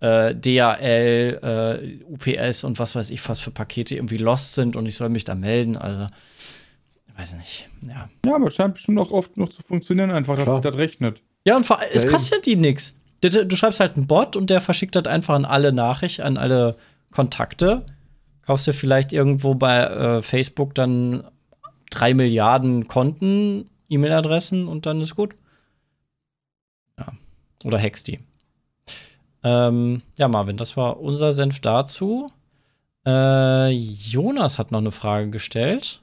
[0.00, 4.86] äh, DHL, äh, UPS und was weiß ich, was für Pakete irgendwie lost sind und
[4.86, 5.76] ich soll mich da melden.
[5.76, 6.06] Also,
[7.08, 7.68] ich weiß nicht.
[7.86, 8.08] Ja.
[8.24, 11.22] Ja, aber scheint bestimmt auch oft noch zu funktionieren, einfach, dass sich das rechnet.
[11.44, 12.94] Ja, und vor, es Ja, kostet die nix.
[13.22, 16.36] Du, du schreibst halt einen Bot und der verschickt das einfach an alle Nachrichten, an
[16.36, 16.76] alle
[17.10, 17.86] Kontakte.
[18.44, 21.24] Kaufst dir vielleicht irgendwo bei äh, Facebook dann
[21.90, 25.34] drei Milliarden Konten, E-Mail-Adressen und dann ist gut.
[27.66, 28.20] Oder hackst die.
[29.42, 32.30] Ähm, ja, Marvin, das war unser Senf dazu.
[33.04, 36.00] Äh, Jonas hat noch eine Frage gestellt.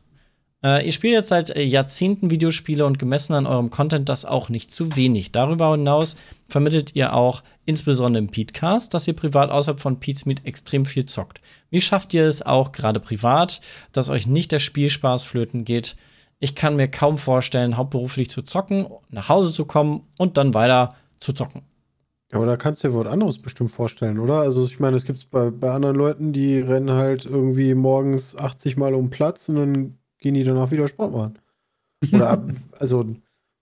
[0.62, 4.74] Äh, ihr spielt jetzt seit Jahrzehnten Videospiele und gemessen an eurem Content das auch nicht
[4.74, 5.32] zu wenig.
[5.32, 6.18] Darüber hinaus
[6.50, 11.40] vermittelt ihr auch, insbesondere im Petecast, dass ihr privat außerhalb von Pete's extrem viel zockt.
[11.70, 13.62] Wie schafft ihr es auch, gerade privat,
[13.94, 15.96] dass euch nicht der Spielspaß flöten geht?
[16.42, 20.96] Ich kann mir kaum vorstellen, hauptberuflich zu zocken, nach Hause zu kommen und dann weiter
[21.24, 21.62] zu zocken.
[22.32, 24.40] Ja, aber da kannst du dir was anderes bestimmt vorstellen, oder?
[24.42, 28.76] Also ich meine, es gibt bei, bei anderen Leuten, die rennen halt irgendwie morgens 80
[28.78, 31.40] Mal um Platz und dann gehen die danach wieder Sport machen.
[32.14, 32.44] Oder,
[32.80, 33.04] also,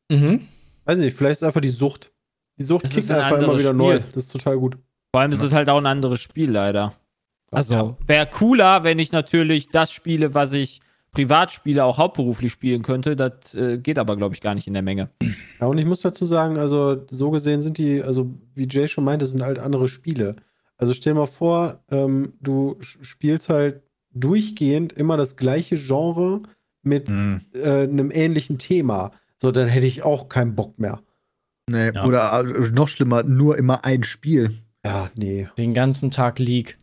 [0.09, 0.41] Mhm.
[0.85, 2.11] weiß ich nicht, vielleicht ist einfach die Sucht.
[2.59, 3.97] Die Sucht Das kickt ist ein einfach immer wieder neu.
[3.97, 4.05] Spiel.
[4.13, 4.77] Das ist total gut.
[5.13, 6.93] Vor allem ist es halt auch ein anderes Spiel, leider.
[7.51, 10.79] Also, wäre cooler, wenn ich natürlich das spiele, was ich
[11.13, 13.15] privat spiele, auch hauptberuflich spielen könnte.
[13.15, 15.09] Das äh, geht aber, glaube ich, gar nicht in der Menge.
[15.59, 19.03] Ja, und ich muss dazu sagen, also so gesehen sind die, also wie Jay schon
[19.03, 20.35] meinte, sind halt andere Spiele.
[20.77, 23.81] Also stell dir mal vor, ähm, du spielst halt
[24.13, 26.41] durchgehend immer das gleiche Genre
[26.83, 27.41] mit Mhm.
[27.53, 29.11] äh, einem ähnlichen Thema.
[29.37, 31.01] So, dann hätte ich auch keinen Bock mehr.
[31.69, 32.05] Nee, Ja.
[32.05, 34.51] Oder äh, noch schlimmer, nur immer ein Spiel.
[34.85, 35.47] Ja, nee.
[35.57, 36.77] Den ganzen Tag League.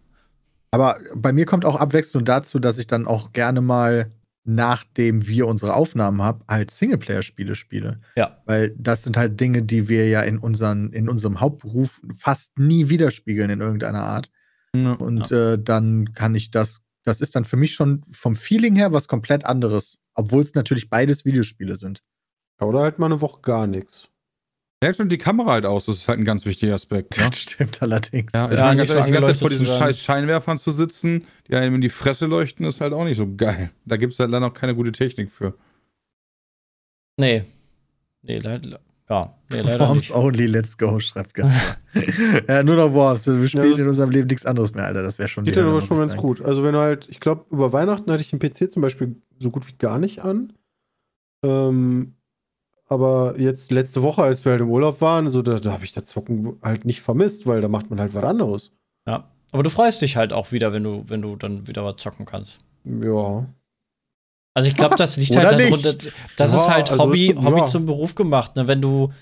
[0.70, 4.12] Aber bei mir kommt auch Abwechslung dazu, dass ich dann auch gerne mal
[4.48, 8.00] nachdem wir unsere Aufnahmen haben, halt Singleplayer-Spiele spiele.
[8.16, 8.38] Ja.
[8.46, 12.88] Weil das sind halt Dinge, die wir ja in, unseren, in unserem Hauptberuf fast nie
[12.88, 14.30] widerspiegeln in irgendeiner Art.
[14.74, 18.92] Und äh, dann kann ich das, das ist dann für mich schon vom Feeling her
[18.92, 22.02] was komplett anderes, obwohl es natürlich beides Videospiele sind.
[22.60, 24.08] Oder halt mal eine Woche gar nichts.
[24.82, 27.16] Ja, schon die Kamera halt aus, das ist halt ein ganz wichtiger Aspekt.
[27.18, 27.24] Ne?
[27.30, 28.32] Das stimmt allerdings.
[28.32, 31.26] Ja, ich Ja, meine, ganz ehrlich, die ganze Zeit vor diesen scheiß Scheinwerfern zu sitzen,
[31.48, 33.70] die einem in die Fresse leuchten, ist halt auch nicht so geil.
[33.86, 35.54] Da gibt es halt leider noch keine gute Technik für.
[37.18, 37.44] Nee.
[38.22, 38.80] Nee, leider.
[39.10, 40.14] Ja, nee, leider Worms nicht.
[40.14, 41.78] only, let's go, schreibt Gaspar.
[42.48, 43.26] ja, nur noch Worms.
[43.26, 45.02] Wir spielen das- in unserem Leben nichts anderes mehr, Alter.
[45.02, 46.42] Das wäre schon Geht dann aber schon ganz gut.
[46.42, 49.50] Also wenn du halt, ich glaube, über Weihnachten hatte ich den PC zum Beispiel so
[49.50, 50.52] gut wie gar nicht an.
[51.42, 52.14] Ähm,
[52.88, 55.92] aber jetzt letzte Woche, als wir halt im Urlaub waren, so da, da habe ich
[55.92, 58.72] das Zocken halt nicht vermisst, weil da macht man halt was anderes.
[59.06, 59.28] Ja.
[59.52, 62.26] Aber du freust dich halt auch wieder, wenn du, wenn du dann wieder was zocken
[62.26, 62.58] kannst.
[62.84, 63.46] Ja.
[64.54, 65.94] Also ich glaube, das liegt halt darunter.
[66.36, 67.66] Das Ja, ist halt also Hobby, ist- Hobby ja.
[67.66, 68.56] zum Beruf gemacht.
[68.56, 68.66] Ne?
[68.66, 69.12] Wenn du,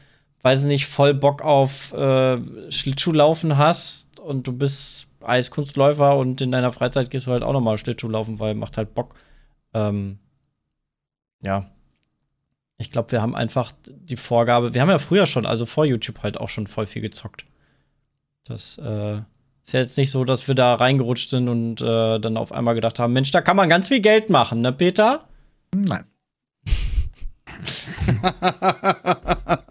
[0.42, 2.38] weiß nicht, voll Bock auf äh,
[2.70, 7.78] Schlittschuhlaufen hast und du bist Eiskunstläufer und in deiner Freizeit gehst du halt auch nochmal
[7.78, 9.14] Schlittschuhlaufen, weil macht halt Bock.
[9.74, 10.18] Ähm,
[11.42, 11.66] ja.
[12.78, 16.22] Ich glaube, wir haben einfach die Vorgabe, wir haben ja früher schon, also vor YouTube
[16.22, 17.46] halt auch schon voll viel gezockt.
[18.44, 19.16] Das äh,
[19.64, 22.74] ist ja jetzt nicht so, dass wir da reingerutscht sind und äh, dann auf einmal
[22.74, 25.28] gedacht haben, Mensch, da kann man ganz viel Geld machen, ne, Peter?
[25.74, 26.04] Nein.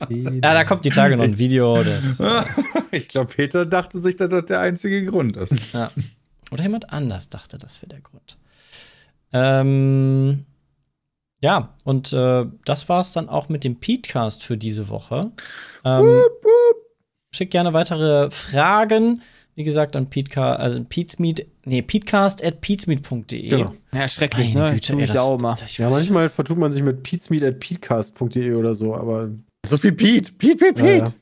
[0.10, 1.84] Ja, da kommt die Tage noch ein Video.
[1.84, 2.22] Das,
[2.92, 5.54] ich glaube, Peter dachte sich, dass das der einzige Grund ist.
[5.74, 5.92] ja.
[6.52, 8.38] Oder jemand anders dachte, das wäre der Grund.
[9.34, 10.46] Ähm,
[11.46, 15.30] ja, und äh, das war's dann auch mit dem Petecast für diese Woche.
[15.84, 16.22] Ähm,
[17.32, 19.22] Schickt gerne weitere Fragen.
[19.54, 23.48] Wie gesagt, an Petecast, also Petesmeet, nee, petecast at petesmeet.de.
[23.48, 23.76] Genau.
[23.94, 24.74] Ja, schrecklich, Meine ne?
[24.74, 25.56] Güte, Tu ey, ich das, auch mal.
[25.64, 29.30] Ich Ja, manchmal vertut man sich mit peatsmeet.peatcast.de oder so, aber
[29.68, 30.32] So viel Pete.
[30.32, 31.14] Pete, Pete, Pete.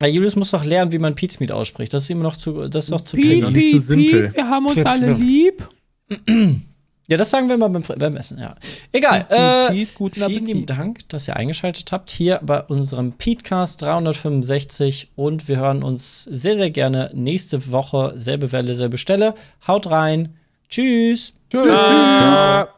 [0.00, 0.08] Ja, ja.
[0.08, 1.92] Julius muss doch lernen, wie man Petesmeet ausspricht.
[1.92, 3.42] Das ist immer noch zu, das ist doch zu tricky.
[3.42, 4.32] noch nicht so simpel.
[4.32, 5.62] wir haben uns alle lieb.
[7.08, 8.54] Ja, das sagen wir mal beim, beim Essen, ja.
[8.92, 9.26] Egal.
[9.28, 10.46] Äh, guten vielen Appetit.
[10.46, 16.24] lieben Dank, dass ihr eingeschaltet habt hier bei unserem Petecast 365 und wir hören uns
[16.24, 18.14] sehr, sehr gerne nächste Woche.
[18.16, 19.34] Selbe Welle, selbe Stelle.
[19.66, 20.36] Haut rein.
[20.68, 21.32] Tschüss.
[21.50, 21.66] Tschüss.
[21.66, 22.68] Ja.